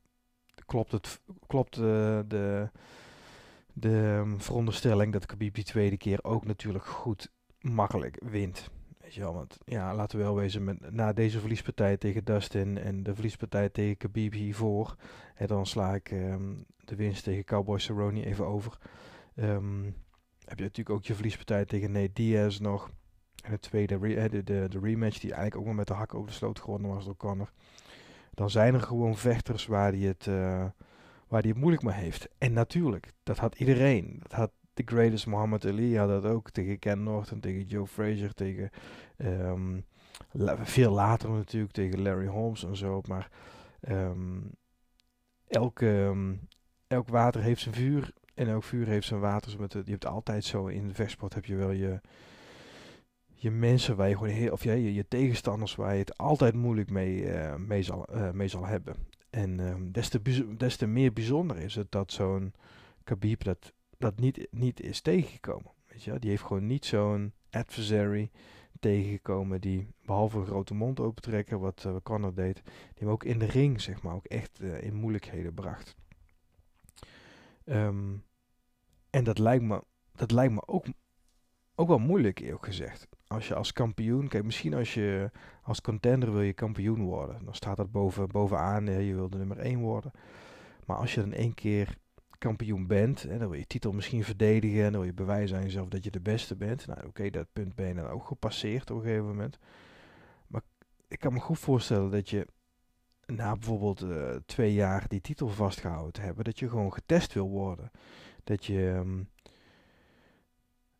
[0.66, 2.70] klopt, het, klopt de, de
[3.80, 8.70] um, veronderstelling dat Khabib die tweede keer ook natuurlijk goed makkelijk wint.
[9.00, 12.78] Weet je wel, want ja, laten we wel wezen, met, na deze verliespartij tegen Dustin
[12.78, 14.96] en de verliespartij tegen Khabib hiervoor,
[15.34, 18.78] en dan sla ik um, de winst tegen Cowboy Cerrone even over.
[19.36, 19.84] Um,
[20.44, 22.90] heb je natuurlijk ook je verliespartij tegen Nate Diaz nog.
[23.44, 26.14] En de tweede, re de, de, de, rematch die eigenlijk ook nog met de hak
[26.14, 27.52] over de sloot gewonnen was door Connor.
[28.30, 30.64] Dan zijn er gewoon vechters waar hij het, uh,
[31.34, 32.28] waar die het moeilijk mee heeft.
[32.38, 34.16] En natuurlijk, dat had iedereen.
[34.22, 38.34] Dat had de greatest Muhammad Ali, had dat ook tegen Ken Norton, tegen Joe Frazier,
[38.34, 38.70] tegen
[39.16, 39.84] um,
[40.62, 43.00] veel later natuurlijk tegen Larry Holmes en zo.
[43.08, 43.30] Maar
[43.88, 44.50] um,
[45.46, 46.48] elke, um,
[46.86, 49.60] elk water heeft zijn vuur en elk vuur heeft zijn water.
[49.60, 52.00] Met je hebt altijd zo in de vechtsport heb je wel je,
[53.34, 56.54] je mensen waar je gewoon heel, of ja, je, je tegenstanders waar je het altijd
[56.54, 59.12] moeilijk mee, uh, mee, zal, uh, mee zal hebben.
[59.34, 62.54] En um, des, te, te meer bijzonder is het dat zo'n
[63.04, 65.70] Khabib dat, dat niet, niet is tegengekomen.
[65.86, 68.30] Weet je, die heeft gewoon niet zo'n adversary
[68.80, 73.38] tegengekomen die behalve een grote mond opentrekken, wat uh, Conor deed, die hem ook in
[73.38, 75.96] de ring zeg maar ook echt uh, in moeilijkheden bracht.
[77.64, 78.24] Um,
[79.10, 80.86] en dat lijkt me, dat lijkt me ook,
[81.74, 83.08] ook wel moeilijk eerlijk gezegd.
[83.34, 85.30] Als je als kampioen, kijk misschien als je
[85.62, 89.58] als contender wil je kampioen worden, dan staat dat boven, bovenaan, je wil de nummer
[89.58, 90.10] 1 worden.
[90.86, 91.96] Maar als je dan één keer
[92.38, 95.62] kampioen bent, en dan wil je titel misschien verdedigen, en dan wil je bewijzen aan
[95.62, 96.86] jezelf dat je de beste bent.
[96.86, 99.58] Nou oké, dat punt ben je dan ook gepasseerd op een gegeven moment.
[100.46, 100.62] Maar
[101.08, 102.46] ik kan me goed voorstellen dat je
[103.26, 107.48] na bijvoorbeeld uh, twee jaar die titel vastgehouden te hebben, dat je gewoon getest wil
[107.48, 107.90] worden.
[108.44, 109.28] Dat je, um,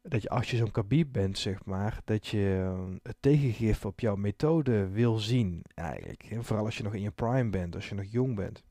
[0.09, 4.01] dat je als je zo'n kabib bent, zeg maar, dat je um, het tegengif op
[4.01, 6.23] jouw methode wil zien, eigenlijk.
[6.23, 8.63] En vooral als je nog in je prime bent, als je nog jong bent.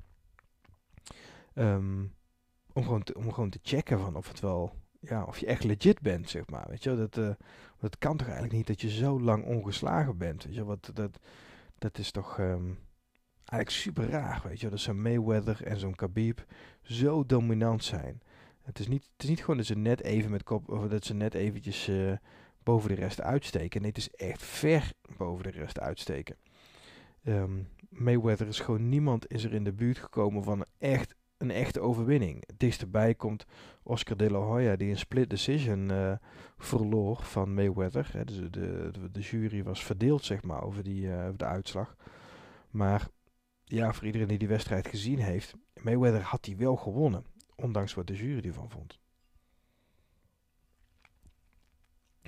[1.54, 2.14] Um,
[2.74, 5.64] om, gewoon te, om gewoon te checken van of het wel, ja, of je echt
[5.64, 6.66] legit bent, zeg maar.
[6.70, 7.30] Weet je, dat, uh,
[7.80, 10.44] dat kan toch eigenlijk niet dat je zo lang ongeslagen bent.
[10.44, 11.20] Weet je, wat, dat,
[11.78, 12.80] dat is toch um,
[13.46, 14.70] eigenlijk super raar, weet je.
[14.70, 16.46] Dat zo'n Mayweather en zo'n Khabib
[16.82, 18.22] zo dominant zijn.
[18.64, 21.14] Het is, niet, het is niet gewoon dat ze net even met kop, dat ze
[21.14, 22.12] net eventjes uh,
[22.64, 23.82] boven de rest uitsteken.
[23.82, 26.36] Nee, het is echt ver boven de rest uitsteken.
[27.26, 31.80] Um, Mayweather is gewoon niemand is er in de buurt gekomen van echt een echte
[31.80, 32.44] overwinning.
[32.48, 33.46] Het dichtstbij komt
[33.84, 36.14] Oscar de la Hoya, die een split decision uh,
[36.58, 38.12] verloor van Mayweather.
[38.26, 41.96] Dus de, de, de, jury was verdeeld, zeg maar, over, die, over de uitslag.
[42.70, 43.08] Maar
[43.64, 47.26] ja, voor iedereen die die wedstrijd gezien heeft, Mayweather had die wel gewonnen.
[47.64, 49.00] Ondanks wat de jury ervan vond.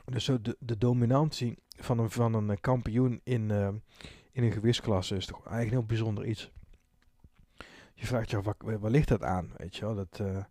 [0.06, 3.68] Dus de, de dominantie van een, van een kampioen in, uh,
[4.32, 6.52] in een gewichtsklasse is toch eigenlijk een heel bijzonder iets.
[7.94, 9.52] Je vraagt je af, waar, waar ligt dat aan?
[9.58, 10.44] Weet je wel, dat, uh,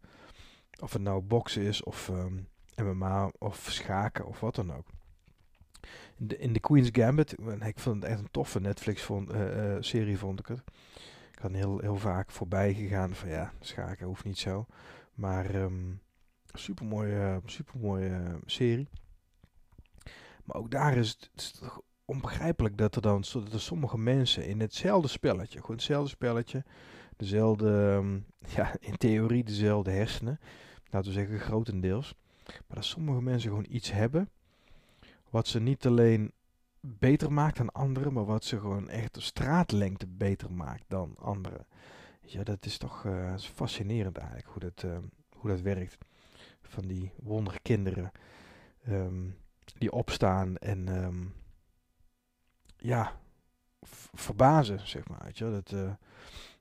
[0.81, 4.87] of het nou boksen is, of um, MMA, of schaken, of wat dan ook.
[6.37, 10.63] In de, Queen's Gambit, ik vond het echt een toffe Netflix-serie, vond ik het
[11.35, 14.67] kan heel, heel vaak voorbij gegaan van ja, schaken hoeft niet zo.
[15.15, 16.01] Maar um,
[16.53, 18.89] super mooie, super mooie serie.
[20.45, 21.63] Maar ook daar is het, het
[22.05, 26.65] onbegrijpelijk dat er dan dat er sommige mensen in hetzelfde spelletje, gewoon hetzelfde spelletje,
[27.17, 30.41] dezelfde, um, ja, in theorie dezelfde hersenen,
[30.91, 32.15] laten we zeggen grotendeels,
[32.47, 34.29] maar dat sommige mensen gewoon iets hebben
[35.31, 36.33] wat ze niet alleen
[36.87, 41.67] beter maakt dan anderen, maar wat ze gewoon echt de straatlengte beter maakt dan anderen.
[42.21, 44.97] Ja, dat is toch uh, fascinerend eigenlijk hoe dat, uh,
[45.37, 45.99] hoe dat werkt.
[46.63, 48.13] Van die wonderkinderen
[48.89, 49.37] um,
[49.79, 51.35] die opstaan en um,
[52.77, 53.21] ja,
[54.13, 55.21] verbazen, zeg maar.
[55.25, 55.93] Weet je, dat, uh,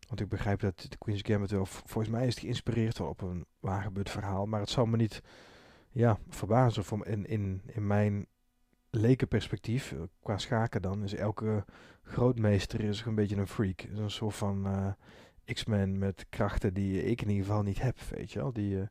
[0.08, 3.46] want ik begrijp dat de Queen's Gambit wel, volgens mij is geïnspireerd wel op een
[3.60, 5.22] waargebeurd verhaal, maar het zal me niet
[5.92, 8.28] ja, verbazen voor in, in, in mijn
[8.96, 11.66] lekenperspectief, eh, qua schaken dan, is elke
[12.04, 13.82] grootmeester is een beetje een freak.
[13.82, 14.92] Een soort van uh,
[15.54, 18.54] X-Men met krachten die ik in ieder geval niet heb, weet je wel.
[18.54, 18.82] Die, uh,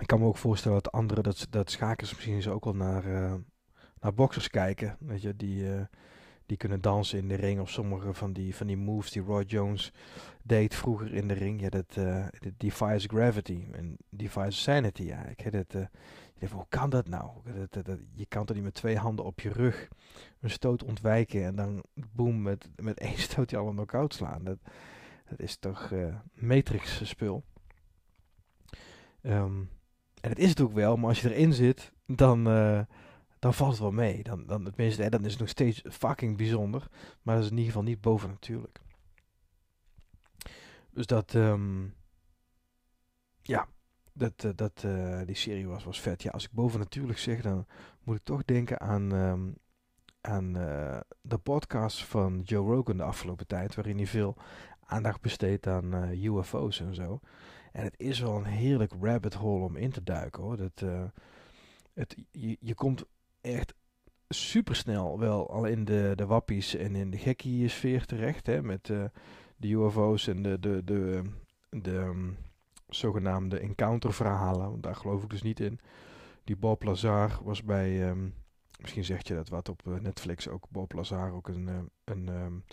[0.00, 3.06] ik kan me ook voorstellen dat anderen, dat, dat schakers misschien zo ook wel naar,
[3.06, 3.34] uh,
[4.00, 5.64] naar boxers kijken, weet je, die
[6.46, 7.60] die kunnen dansen in de ring.
[7.60, 9.92] Of sommige van die, van die moves die Roy Jones
[10.42, 11.60] deed vroeger in de ring.
[11.60, 15.74] Ja, dat, uh, defies gravity en defies sanity eigenlijk.
[15.74, 17.30] Uh, hoe kan dat nou?
[17.70, 19.88] Dat, dat, je kan toch niet met twee handen op je rug
[20.40, 24.44] een stoot ontwijken en dan boem, met, met één stoot je al een knock-out slaan.
[24.44, 24.58] Dat,
[25.28, 27.44] dat is toch uh, Matrix spul.
[29.22, 29.70] Um,
[30.20, 32.46] en het is het ook wel, maar als je erin zit, dan,
[33.46, 34.22] dan valt het wel mee.
[34.22, 36.88] Dan, dan, tenminste, dan is het nog steeds fucking bijzonder.
[37.22, 38.80] Maar dat is in ieder geval niet bovennatuurlijk.
[40.90, 41.84] Dus dat, ehm,
[43.42, 43.68] ja,
[44.12, 46.22] dat, eh, dat, eh, die serie was, was vet.
[46.22, 47.66] Ja, als ik bovennatuurlijk zeg, dan
[48.02, 49.50] moet ik toch denken aan, ehm,
[50.20, 54.36] aan eh, de podcast van Joe Rogan de afgelopen tijd, waarin hij veel
[54.80, 57.20] aandacht besteedt aan UFO's en zo.
[57.72, 60.56] En het is wel een heerlijk rabbit hole om in te duiken hoor.
[60.56, 60.84] Dat,
[61.94, 63.04] het, je, je komt
[63.46, 63.74] echt
[64.28, 68.46] super snel wel al in de, de wappies en in de gekkie sfeer terecht.
[68.46, 68.86] Hè, met
[69.56, 71.22] de UFO's en de, de, de,
[71.70, 72.30] de, ehm,
[72.88, 74.70] zogenaamde encounter-verhalen.
[74.70, 75.80] Want daar geloof ik dus niet in.
[76.44, 78.34] Die Bob Lazar was bij, um,
[78.80, 82.28] misschien zegt je dat wat op eh, Netflix ook, Bob Lazar ook een, uh, een
[82.28, 82.64] um,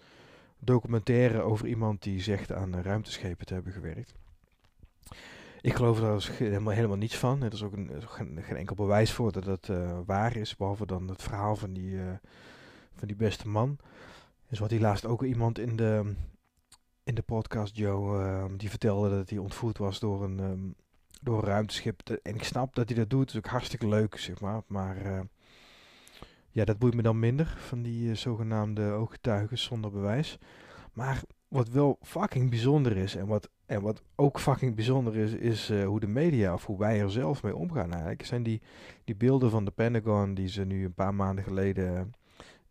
[0.59, 4.13] documentaire over iemand die zegt aan ruimteschepen te hebben gewerkt.
[5.63, 7.43] Ik geloof dus helemaal, helemaal niets van.
[7.43, 10.85] Er is ook een, geen, geen, enkel bewijs voor dat dat uh, waar is, behalve
[10.85, 11.97] dan het verhaal van die,
[12.95, 13.77] van die beste man.
[14.49, 16.15] Dus wat hij laatst ook iemand in de
[17.03, 20.75] in de podcast, Joe, ehm, die vertelde dat hij ontvoerd was door een, um,
[21.21, 22.09] door een ruimteschip.
[22.09, 24.61] En ik snap dat hij dat doet, het is ook hartstikke leuk, zeg maar.
[24.67, 25.19] Maar uh,
[26.49, 30.37] ja, dat boeit me dan minder, van die zogenaamde ooggetuigen zonder bewijs.
[30.93, 31.21] Maar
[31.53, 35.85] wat wel fucking bijzonder is, en wat, en wat ook fucking bijzonder is, is uh,
[35.85, 38.61] hoe de media, of hoe wij er zelf mee omgaan eigenlijk, zijn die,
[39.03, 42.13] die beelden van de Pentagon die ze nu een paar maanden geleden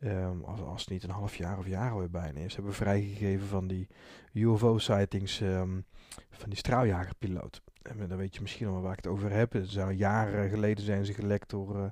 [0.04, 3.46] Um, als, als het niet een half jaar of jaar alweer bijna is, hebben vrijgegeven
[3.46, 3.88] van die
[4.32, 5.84] UFO-sightings um,
[6.30, 7.62] van die straaljagerpiloot.
[7.82, 9.52] En dan weet je misschien al waar ik het over heb.
[9.52, 11.84] Het zijn jaren geleden zijn ze gelekt door, uh,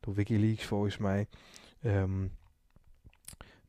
[0.00, 1.26] door Wikileaks volgens mij.
[1.84, 2.30] Um,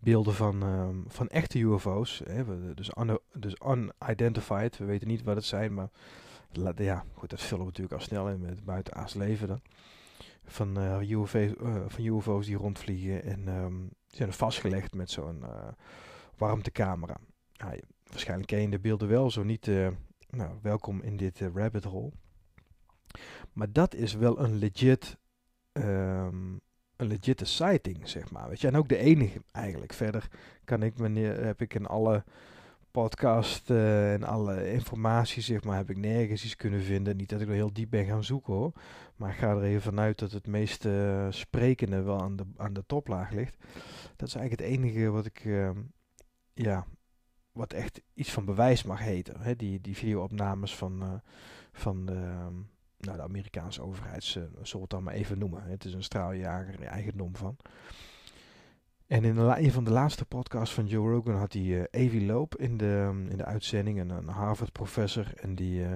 [0.05, 0.63] beelden van,
[1.07, 2.21] van echte UFO's.
[2.25, 2.91] Hè, dus,
[3.33, 4.77] dus unidentified.
[4.77, 5.89] We weten niet wat het zijn, maar
[6.75, 9.61] ja, goed, dat vullen we natuurlijk al snel in met buitenaards leven dan
[10.45, 13.23] van, eh, UFO, uh, eh, van UFO's die rondvliegen.
[13.23, 15.67] En um, die zijn vastgelegd met zo'n uh,
[16.37, 17.17] warmtecamera.
[17.57, 19.65] Nou, waarschijnlijk ken je de beelden wel, zo niet.
[20.29, 22.11] nou, welkom in dit rabbit hole.
[23.53, 25.17] Maar dat is wel een legit,
[25.73, 26.61] um,
[26.95, 28.49] een legitte sighting, zeg maar.
[28.49, 29.93] Weet je, en ook de enige eigenlijk.
[29.93, 30.27] Verder
[30.63, 32.23] kan ik, wanneer heb ik in alle
[32.91, 37.17] podcast uh, en alle informatie, zeg maar, heb ik nergens iets kunnen vinden.
[37.17, 38.71] Niet dat ik er heel diep ben gaan zoeken hoor.
[39.15, 42.73] Maar ik ga er even vanuit dat het meeste uh, sprekende wel aan de, aan
[42.73, 43.55] de toplaag ligt.
[44.15, 45.69] Dat is eigenlijk het enige wat ik, uh,
[46.53, 46.85] ja,
[47.51, 49.41] wat echt iets van bewijs mag heten.
[49.41, 49.55] Hè?
[49.55, 51.13] Die, die videoopnames van, uh,
[51.71, 52.53] van de, ehm,
[52.97, 55.63] nou, de Amerikaanse overheid, zullen we het dan maar even noemen.
[55.63, 57.57] Het is een straaljager, eigendom van.
[59.07, 62.55] En in een van de laatste podcasts van Joe Rogan had hij uh, Avi Loop
[62.55, 65.33] in de, um, in de uitzending, een, Harvard-professor.
[65.35, 65.95] En die, uh,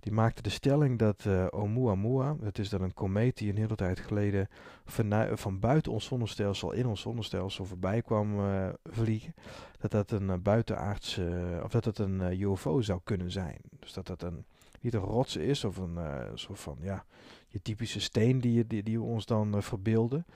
[0.00, 3.74] die maakte de stelling dat uh, Oumuamua, dat is dan een komeet die een hele
[3.74, 4.48] tijd geleden
[4.84, 8.36] van, van buiten ons zonnestelsel in ons zonnestelsel voorbij kwam
[8.84, 9.34] vliegen,
[9.78, 13.60] dat dat een buitenaardse, of dat dat een UFO zou kunnen zijn.
[13.78, 14.44] Dus dat dat een,
[14.84, 15.98] niet een rots is of een
[16.34, 17.04] soort van, ja,
[17.48, 20.26] je typische steen die, die, die we ons dan verbeelden.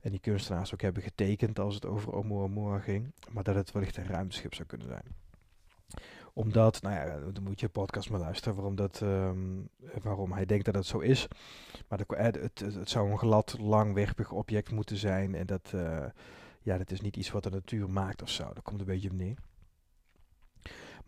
[0.00, 3.12] En die kunstenaars ook hebben getekend als het over Oumuamua ging.
[3.30, 5.04] Maar dat het wellicht een ruimteschip zou kunnen zijn.
[6.32, 9.68] Omdat, nou ja, dan moet je podcast maar luisteren waarom, dat, um,
[10.02, 11.28] waarom hij denkt dat het zo is.
[11.88, 15.34] Maar de, het, het, zou een glad, langwerpig object moeten zijn.
[15.34, 15.74] En dat,
[16.62, 18.44] ja, dat is niet iets wat de natuur maakt of zo.
[18.54, 19.36] Dat komt een beetje op neer.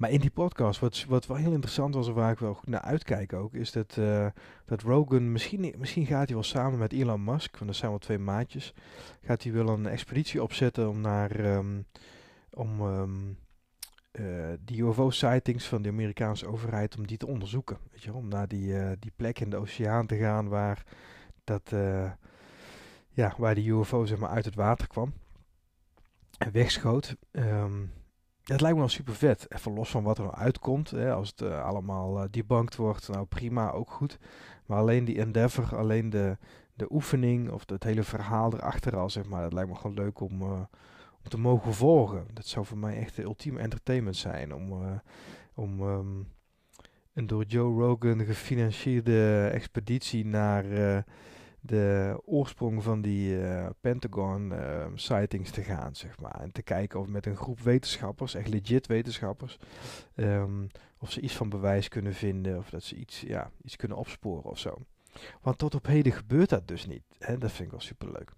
[0.02, 2.68] Maar in die podcast, wat, wat wel heel interessant was en waar ik wel goed
[2.68, 4.26] naar uitkijk ook, is dat, uh,
[4.64, 8.00] dat Rogan, misschien, misschien gaat hij wel samen met Elon Musk, want dat zijn wel
[8.00, 8.74] twee maatjes,
[9.24, 11.86] gaat hij wel een expeditie opzetten om naar, um,
[12.50, 13.38] om um,
[14.12, 17.78] uh, die UFO-sightings van de Amerikaanse overheid, om die te onderzoeken.
[17.92, 20.84] Weet je, om naar die, uh, die plek in de oceaan te gaan waar,
[21.44, 21.74] dat,
[23.10, 25.12] ja, waar die UFO zeg maar, uit het water kwam
[26.38, 27.16] en wegschoot.
[27.32, 27.92] Um,
[28.44, 29.46] het lijkt me wel super vet.
[29.48, 30.90] Even los van wat er nou uitkomt.
[30.90, 34.18] Hè, als het uh, allemaal uh, debunked wordt, nou prima, ook goed.
[34.66, 36.36] Maar alleen die endeavor, alleen de,
[36.74, 39.42] de oefening of het hele verhaal erachter al, zeg maar.
[39.42, 40.50] Dat lijkt me gewoon leuk om, uh,
[41.22, 42.26] om te mogen volgen.
[42.32, 44.54] Dat zou voor mij echt de ultieme entertainment zijn.
[44.54, 45.00] Om,
[45.54, 46.28] om um,
[47.12, 50.64] een door Joe Rogan gefinancierde expeditie naar
[51.64, 56.40] de oorsprong van die uh, Pentagon uh, sightings te gaan, zeg maar.
[56.40, 59.58] En te kijken of met een groep wetenschappers, echt legit wetenschappers,
[60.16, 60.66] um,
[60.98, 64.50] of ze iets van bewijs kunnen vinden of dat ze iets, ja, iets kunnen opsporen
[64.50, 64.78] of zo.
[65.40, 67.04] Want tot op heden gebeurt dat dus niet.
[67.18, 67.38] Hè?
[67.38, 68.32] Dat vind ik wel superleuk.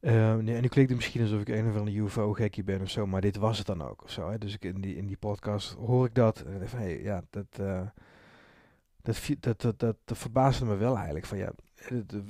[0.00, 2.90] Uh, nee, en nu klinkt het misschien alsof ik een of andere UFO-gekkie ben of
[2.90, 4.30] zo, maar dit was het dan ook of zo.
[4.30, 4.38] Hè?
[4.38, 7.58] Dus ik, in, die, in die podcast hoor ik dat en van, hey, ja, dat...
[7.60, 7.80] Uh,
[9.06, 11.26] dat, dat, dat, dat, verbaasde me wel eigenlijk.
[11.26, 11.52] Van, ja,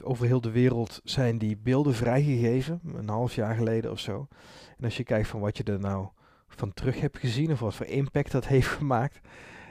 [0.03, 4.29] over heel de wereld zijn die beelden vrijgegeven, een half jaar geleden of zo.
[4.79, 6.09] En als je kijkt van wat je er nou
[6.49, 9.21] van terug heb gezien of wat voor impact dat heeft gemaakt.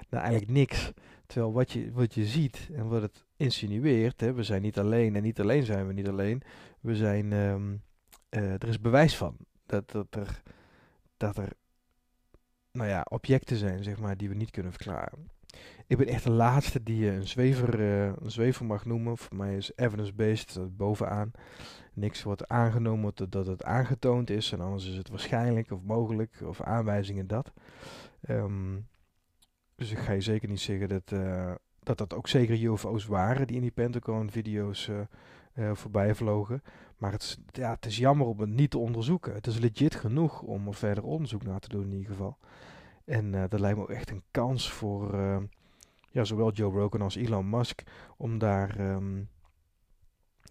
[0.10, 0.91] Nou, eigenlijk niks.
[1.26, 5.15] Terwijl wat je, wat je ziet en wat het insinueert, hè, we zijn niet alleen
[5.15, 6.41] en niet alleen zijn we niet alleen.
[6.82, 7.76] We zijn, ehm,
[8.30, 10.41] eh, er is bewijs van dat, dat, er,
[11.18, 11.50] dat er
[12.72, 15.30] nou ja, objecten zijn, zeg maar, die we niet kunnen verklaren.
[15.88, 19.18] Ik ben echt de laatste die een, zwever, uh, een zwever mag noemen.
[19.18, 21.32] Voor mij is evidence-based, bovenaan.
[21.94, 24.52] Niks wordt aangenomen dat het aangetoond is.
[24.52, 27.54] En anders is het waarschijnlijk of mogelijk of aanwijzingen dat.
[28.22, 28.80] Ehm,
[29.76, 33.48] dus ik ga je zeker niet zeggen dat, uh, dat dat ook zeker UFO's waren
[33.48, 34.89] die in die Pentagon-video's
[35.74, 36.62] voorbij vlogen.
[36.98, 39.34] Maar het is, ja, het is jammer om het niet te onderzoeken.
[39.34, 42.38] Het is legit genoeg om er verder onderzoek naar te doen in ieder geval.
[43.06, 45.15] En uh, dat lijkt me ook echt een kans voor
[46.15, 47.84] ja, zowel Joe Rogan als Elon Musk
[48.18, 49.30] om daar um,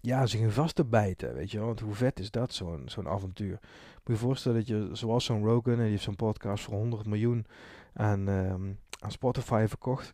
[0.01, 1.59] ja, zich in vast te bijten, weet je.
[1.59, 3.59] Want hoe vet is dat, zo'n zo'n avontuur?
[3.59, 6.73] Moet je je voorstellen dat je, zoals zo'n Rogan, en die heeft zo'n podcast voor
[6.73, 7.45] 100 miljoen
[7.93, 10.13] aan, um, aan Spotify verkocht.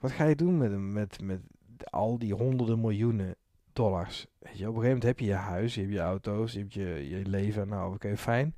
[0.00, 1.40] Wat ga je doen met, met, met
[1.84, 3.34] al die honderden miljoenen
[3.72, 4.26] dollars?
[4.38, 6.58] Weet je, op een gegeven moment heb je je huis, je hebt je auto's, je
[6.58, 7.68] hebt je, je leven.
[7.68, 8.54] Nou, oké, fijn.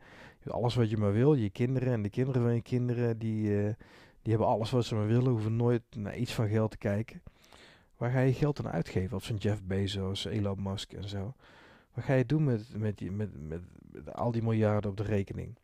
[0.50, 1.34] Alles wat je maar wil.
[1.34, 3.72] Je kinderen en de kinderen van je kinderen, die, uh,
[4.22, 7.22] die hebben alles wat ze maar willen, hoeven nooit naar iets van geld te kijken.
[7.96, 9.16] Waar ga je geld dan uitgeven?
[9.16, 11.34] Op zo'n Jeff Bezos, Elon Musk en zo.
[11.94, 13.60] Wat ga je doen met, met, met, met,
[13.92, 15.58] met al die miljarden op de rekening?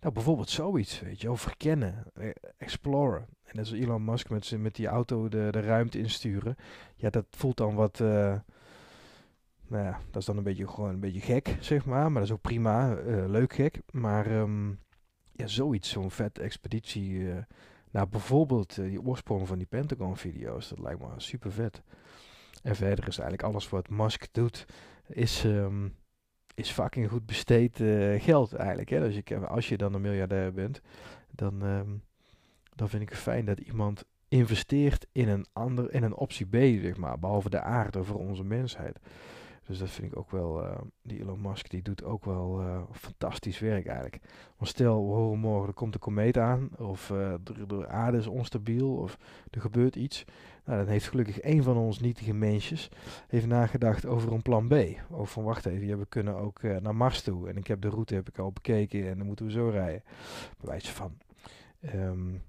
[0.00, 3.26] Nou, bijvoorbeeld zoiets, weet je, of verkennen, eh, exploren.
[3.44, 6.56] En dat Elon Musk met, met die auto de, de ruimte insturen.
[6.96, 8.34] Ja, dat voelt dan wat, uh,
[9.66, 12.12] nou ja, dat is dan een beetje gewoon een beetje gek, zeg maar.
[12.12, 13.80] Maar dat is ook prima, uh, leuk gek.
[13.90, 14.78] Maar um,
[15.32, 17.36] ja, zoiets, zo'n vet expeditie uh,
[17.90, 21.82] naar bijvoorbeeld die oorsprong van die Pentagon-video's, dat lijkt me super vet.
[22.62, 24.64] En verder is eigenlijk alles wat Musk doet,
[25.06, 25.44] is...
[25.44, 25.94] Um,
[26.56, 27.76] is fucking goed besteed
[28.18, 28.88] geld eigenlijk.
[28.88, 29.00] Hè?
[29.00, 30.80] Dus ik, als je dan een miljardair bent,
[31.30, 32.02] dan, um,
[32.74, 36.54] dan vind ik het fijn dat iemand investeert in een, ander, in een optie B,
[36.82, 38.98] zeg maar, behalve de aarde voor onze mensheid.
[39.66, 42.82] Dus dat vind ik ook wel, uh, die Elon Musk, die doet ook wel uh,
[42.92, 44.22] fantastisch werk eigenlijk.
[44.56, 48.26] Want stel, we horen morgen, er komt een komeet aan, of de, de, aarde is
[48.26, 49.18] onstabiel, of
[49.50, 50.24] er gebeurt iets.
[50.64, 52.88] Nou, dan heeft gelukkig een van ons nietige mensjes
[53.28, 54.74] heeft nagedacht over een plan B.
[55.10, 57.48] Over van, wacht even, ja, we kunnen ook naar Mars toe.
[57.48, 60.02] En ik heb de route heb ik al bekeken en dan moeten we zo rijden.
[60.60, 61.18] Bewijs van.
[61.94, 62.42] Um,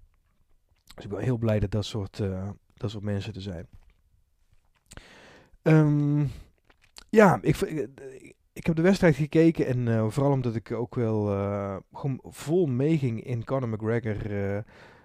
[0.95, 2.17] dus ik ben heel blij dat dat soort,
[2.73, 3.67] dat soort mensen er zijn.
[5.61, 6.31] Um,
[7.15, 7.89] ja, ik, ik,
[8.53, 12.65] ik, heb de wedstrijd gekeken en uh, vooral omdat ik ook wel uh, gewoon vol
[12.65, 14.31] meeging in Conor McGregor.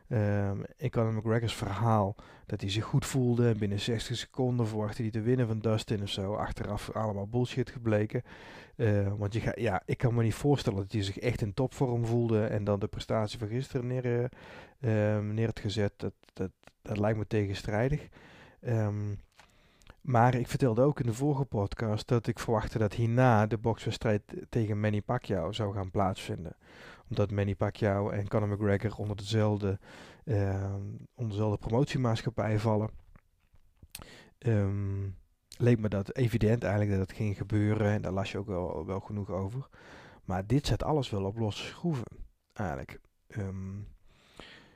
[0.08, 2.14] Uh, in Conor McGregor's verhaal.
[2.46, 3.54] Dat hij zich goed voelde.
[3.54, 6.34] Binnen 60 seconden verwachtte hij te winnen van Dustin of zo.
[6.34, 8.22] Achteraf allemaal bullshit gebleken.
[9.18, 12.06] want je ga, ja, ik kan me niet voorstellen dat hij zich echt in topvorm
[12.06, 12.44] voelde.
[12.44, 14.30] En dan de prestatie van gisteren neer,
[15.34, 15.92] neer had gezet.
[15.96, 16.50] Dat, dat,
[16.82, 18.08] dat lijkt me tegenstrijdig.
[18.66, 19.18] Um,
[20.00, 24.22] maar ik vertelde ook in de vorige podcast dat ik verwachtte dat hierna de bokswedstrijd
[24.48, 26.56] tegen Manny Pacquiao zou gaan plaatsvinden.
[27.08, 29.78] Omdat Manny Pacquiao en Conor McGregor onder dezelfde,
[30.24, 30.74] uh,
[31.14, 32.90] onder dezelfde promotiemaatschappij vallen.
[34.38, 35.16] Um,
[35.58, 38.86] leek me dat evident eigenlijk dat het ging gebeuren en daar las je ook wel,
[38.86, 39.68] wel genoeg over.
[40.24, 42.06] Maar dit zet alles wel op losse schroeven,
[42.52, 43.00] eigenlijk.
[43.28, 43.86] Um,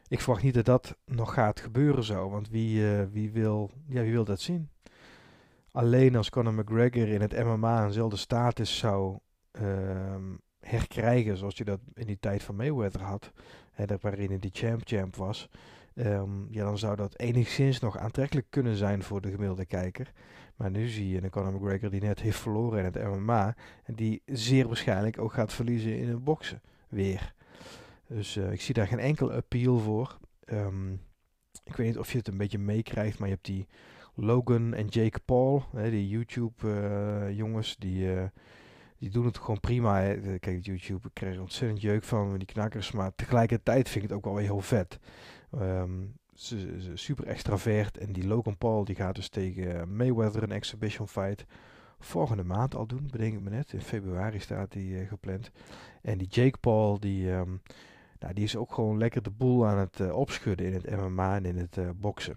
[0.08, 4.02] ik verwacht niet dat dat nog gaat gebeuren zo, want wie, uh, wie, wil, ja,
[4.02, 4.70] wie wil dat zien?
[5.74, 9.18] Alleen als Conor McGregor in het MMA eenzelfde status zou
[9.52, 13.32] um, herkrijgen zoals je dat in die tijd van Mayweather had,
[13.72, 15.48] hè, waarin hij die champ-champ was,
[15.94, 20.12] um, ja, dan zou dat enigszins nog aantrekkelijk kunnen zijn voor de gemiddelde kijker.
[20.56, 23.94] Maar nu zie je een Conor McGregor die net heeft verloren in het MMA en
[23.94, 27.34] die zeer waarschijnlijk ook gaat verliezen in het boksen weer.
[28.08, 30.18] Dus uh, ik zie daar geen enkel appeal voor.
[30.44, 31.00] Um,
[31.64, 33.66] ik weet niet of je het een beetje meekrijgt, maar je hebt die
[34.14, 38.22] Logan en Jake Paul, hè, die YouTube-jongens, uh, die, uh,
[38.98, 40.00] die doen het gewoon prima.
[40.00, 40.38] Hè.
[40.38, 42.92] Kijk, YouTube, ik krijg er ontzettend jeuk van, die knakkers.
[42.92, 44.98] Maar tegelijkertijd vind ik het ook wel weer heel vet.
[45.60, 47.98] Um, ze, super extravert.
[47.98, 51.44] En die Logan Paul, die gaat dus tegen Mayweather een exhibition fight.
[51.98, 53.72] Volgende maand al doen, bedenk ik me net.
[53.72, 55.50] In februari staat die uh, gepland.
[56.02, 57.62] En die Jake Paul, die, um,
[58.18, 61.44] nou, die is ook gewoon lekker de boel aan het opschudden in het MMA en
[61.44, 62.36] in het boksen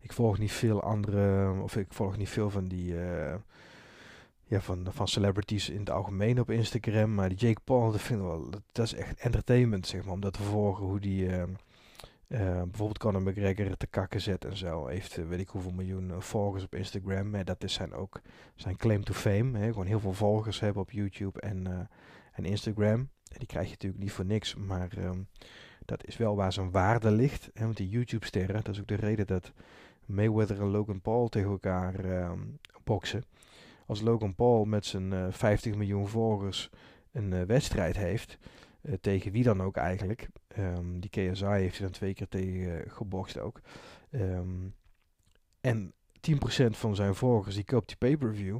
[0.00, 3.34] ik volg niet veel andere, of ik volg niet veel van die, uh,
[4.44, 7.14] ja, van, van celebrities in het algemeen op Instagram.
[7.14, 10.20] Maar die Jake Paul, dat vind ik wel, dat, is echt entertainment, zeg maar, om
[10.20, 10.84] dat te volgen.
[10.84, 11.46] Hoe die, uh, uh,
[12.62, 14.86] bijvoorbeeld Conor McGregor te kakken zet en zo.
[14.86, 17.30] Heeft, weet ik hoeveel miljoen volgers op Instagram.
[17.30, 18.20] Maar dat is zijn ook
[18.54, 19.58] zijn claim to fame.
[19.58, 19.66] Hè?
[19.66, 21.88] Gewoon heel veel volgers hebben op YouTube en,
[22.32, 23.08] en Instagram.
[23.38, 25.18] die krijg je natuurlijk niet voor niks, maar ehm,
[25.84, 27.50] dat is wel waar zijn waarde ligt.
[27.54, 29.52] Hè, want die YouTube-sterren, dat is ook de reden dat
[30.10, 32.40] Mayweather en Logan Paul tegen elkaar ehm,
[32.84, 33.24] boksen.
[33.86, 36.70] Als Logan Paul met zijn 50 miljoen volgers
[37.12, 38.38] een wedstrijd heeft,
[39.00, 43.38] tegen wie dan ook eigenlijk, um, die KSI heeft hij dan twee keer tegen gebokst
[43.38, 43.60] ook.
[45.60, 48.58] en 10% van zijn volgers die koopt die pay-per-view.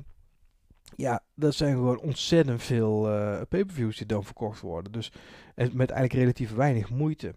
[0.96, 4.92] Ja, dat zijn gewoon ontzettend veel uh, pay-per-views die dan verkocht worden.
[4.92, 5.12] Dus
[5.54, 7.34] en met eigenlijk relatief weinig moeite.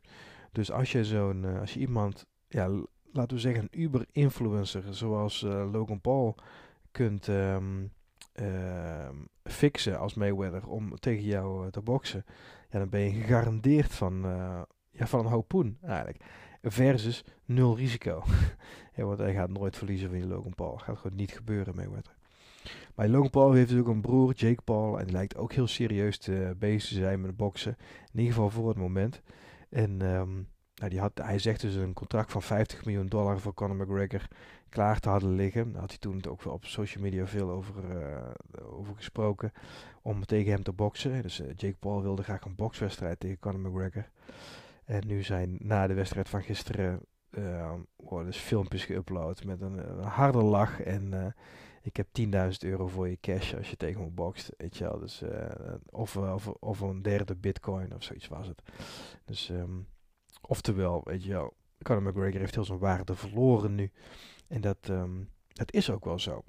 [0.52, 2.70] Dus als je zo'n, als je iemand, ja,
[3.14, 6.36] laten we zeggen een Uber-influencer zoals uh, Logan Paul
[6.92, 7.92] kunt um,
[9.44, 12.26] fixen als Mayweather om tegen jou te boksen,
[12.70, 14.22] ja, dan ben je gegarandeerd van,
[14.92, 16.24] ja, van een hoop poen eigenlijk.
[16.62, 18.24] Versus nul risico.
[18.96, 20.78] want hij gaat nooit verliezen van je Logan Paul.
[20.78, 22.16] Gaat gewoon niet gebeuren, Mayweather.
[22.96, 25.00] Maar Logan Paul heeft natuurlijk een broer, Jake Paul.
[25.00, 27.76] En die lijkt ook heel serieus te bezig te zijn met boksen.
[28.12, 29.22] In ieder geval voor het moment.
[29.70, 30.48] En um,
[30.84, 34.28] nou, die had, hij zegt dus een contract van 50 miljoen dollar voor Conor McGregor
[34.70, 35.72] klaar te hadden liggen.
[35.72, 38.18] Daar had hij toen ook wel op social media veel over, uh,
[38.80, 39.52] over gesproken.
[40.02, 41.22] Om tegen hem te boksen.
[41.22, 44.10] Dus uh, Jake Paul wilde graag een bokswedstrijd tegen Conor McGregor.
[44.86, 50.00] En nu zijn na de wedstrijd van gisteren uh, worden dus filmpjes geüpload met een,
[50.00, 50.82] een harde lach.
[50.82, 51.36] En
[51.82, 52.30] ik heb 10.000
[52.60, 54.50] euro voor je cash als je tegen me bokst.
[54.58, 55.00] Weet je wel.
[55.00, 55.24] Dus,
[55.90, 58.62] of, of, of een derde bitcoin of zoiets was het.
[59.26, 59.88] Dus, um,
[60.48, 61.54] oftewel, weet je wel.
[61.82, 63.92] Conor McGregor heeft heel zijn waarde verloren nu.
[64.48, 66.44] En dat, um, dat is ook wel zo.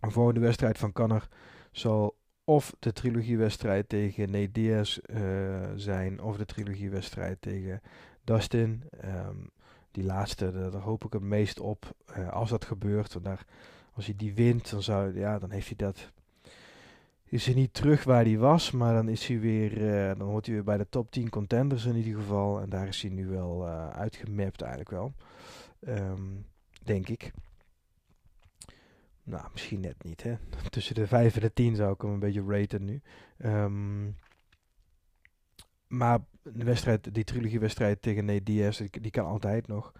[0.00, 1.28] Een volgende wedstrijd van Conor
[1.70, 7.80] zal of de trilogiewedstrijd tegen Nate Diaz uh, zijn, of de trilogiewedstrijd tegen
[8.24, 8.82] Dustin.
[9.04, 9.50] Um,
[9.90, 11.96] die laatste, daar hoop ik het meest op.
[12.18, 13.44] Uh, als dat gebeurt, want daar
[13.92, 16.12] als hij die wint, dan, zou, ja, dan heeft hij dat.
[17.30, 19.78] Is hij niet terug waar hij was, maar dan is hij weer.
[19.78, 22.60] Uh, dan hoort hij weer bij de top 10 contenders in ieder geval.
[22.60, 25.12] En daar is hij nu wel uh, uitgemapt, eigenlijk wel.
[25.88, 26.46] Um,
[26.84, 27.32] denk ik.
[29.22, 30.36] Nou, misschien net niet, hè.
[30.70, 33.00] Tussen de 5 en de 10 zou ik hem een beetje raten nu.
[33.38, 34.16] Um,
[35.86, 39.92] maar de wedstrijd, die trilogiewedstrijd tegen Nate die kan altijd nog.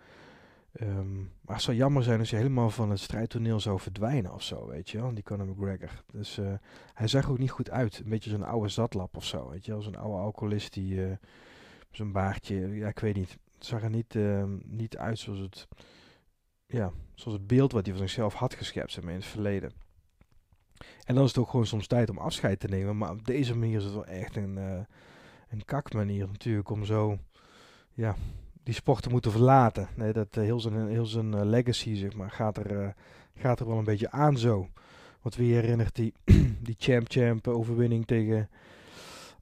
[0.81, 4.43] Um, maar het zou jammer zijn als je helemaal van het strijdtoneel zou verdwijnen of
[4.43, 5.15] zo, weet je wel.
[5.15, 6.05] Die Conor McGregor.
[6.13, 6.53] Dus uh,
[6.95, 7.99] hij zag ook niet goed uit.
[7.99, 9.83] Een beetje zo'n oude zatlap of zo, weet je wel.
[9.83, 11.13] Zo'n oude alcoholist die uh,
[11.91, 13.39] zo'n baardje, ja, ik weet niet.
[13.55, 15.69] Het zag er niet, uh, niet uit zoals het,
[16.67, 19.73] ja, zoals het beeld wat hij van zichzelf had geschept in het verleden.
[21.05, 22.99] En dan is het ook gewoon soms tijd om afscheid te nemen.
[22.99, 24.81] Maar op deze manier is het wel echt een, uh,
[25.49, 27.19] een kakmanier natuurlijk om zo,
[27.93, 28.17] ja,
[28.63, 29.89] die sport te moeten verlaten.
[29.95, 32.89] Nee, dat uh, heel zijn, heel zijn uh, legacy zeg maar, gaat, er, uh,
[33.35, 34.69] gaat er wel een beetje aan zo.
[35.23, 36.15] Want wie herinnert die,
[36.69, 38.49] die champ-champ overwinning tegen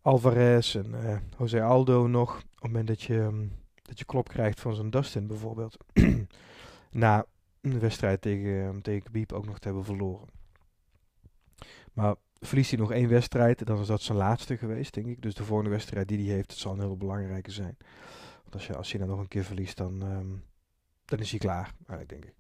[0.02, 0.94] Alvarez en
[1.38, 2.36] Jose Aldo nog.
[2.36, 3.52] Op het moment dat je, um,
[3.82, 5.76] dat je klop krijgt van zo'n Dustin bijvoorbeeld.
[6.90, 7.24] Na
[7.60, 10.28] een wedstrijd tegen, tegen Khabib ook nog te hebben verloren.
[11.92, 15.22] Maar verliest hij nog één wedstrijd, dan is dat zijn laatste geweest, denk ik.
[15.22, 17.76] Dus de volgende wedstrijd die hij heeft, het zal een heel belangrijke zijn
[18.54, 20.44] als je, als je dan nog een keer verliest, dan, um,
[21.04, 22.34] dan is hij klaar, eigenlijk denk ik.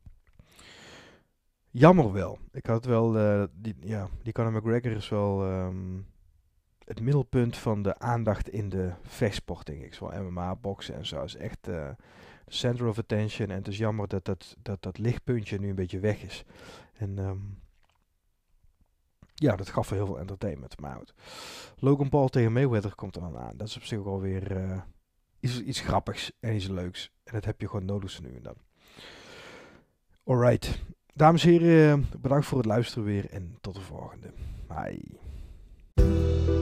[1.70, 2.38] Jammer wel.
[2.52, 6.06] Ik had wel, uh, die, ja, die Conor McGregor is wel um,
[6.84, 9.94] het middelpunt van de aandacht in de vechtsport, denk ik.
[9.94, 11.22] Zoals MMA, boksen en zo.
[11.22, 11.88] is echt uh,
[12.46, 13.48] center of attention.
[13.48, 16.44] En het is jammer dat dat, dat dat lichtpuntje nu een beetje weg is.
[16.92, 17.60] En um,
[19.34, 20.80] ja, dat gaf wel heel veel entertainment.
[20.80, 21.14] Maar goed.
[21.76, 23.56] Logan Paul tegen Mayweather komt er dan aan.
[23.56, 24.56] Dat is op zich ook alweer...
[24.56, 24.80] Uh,
[25.40, 27.10] iets, iets grappigs en iets leuks.
[27.24, 28.56] En dat heb je gewoon nodig nu en dan.
[30.24, 30.78] Alright.
[31.14, 34.32] Dames en heren, bedankt voor het luisteren weer en tot de volgende.
[34.66, 36.57] Bye.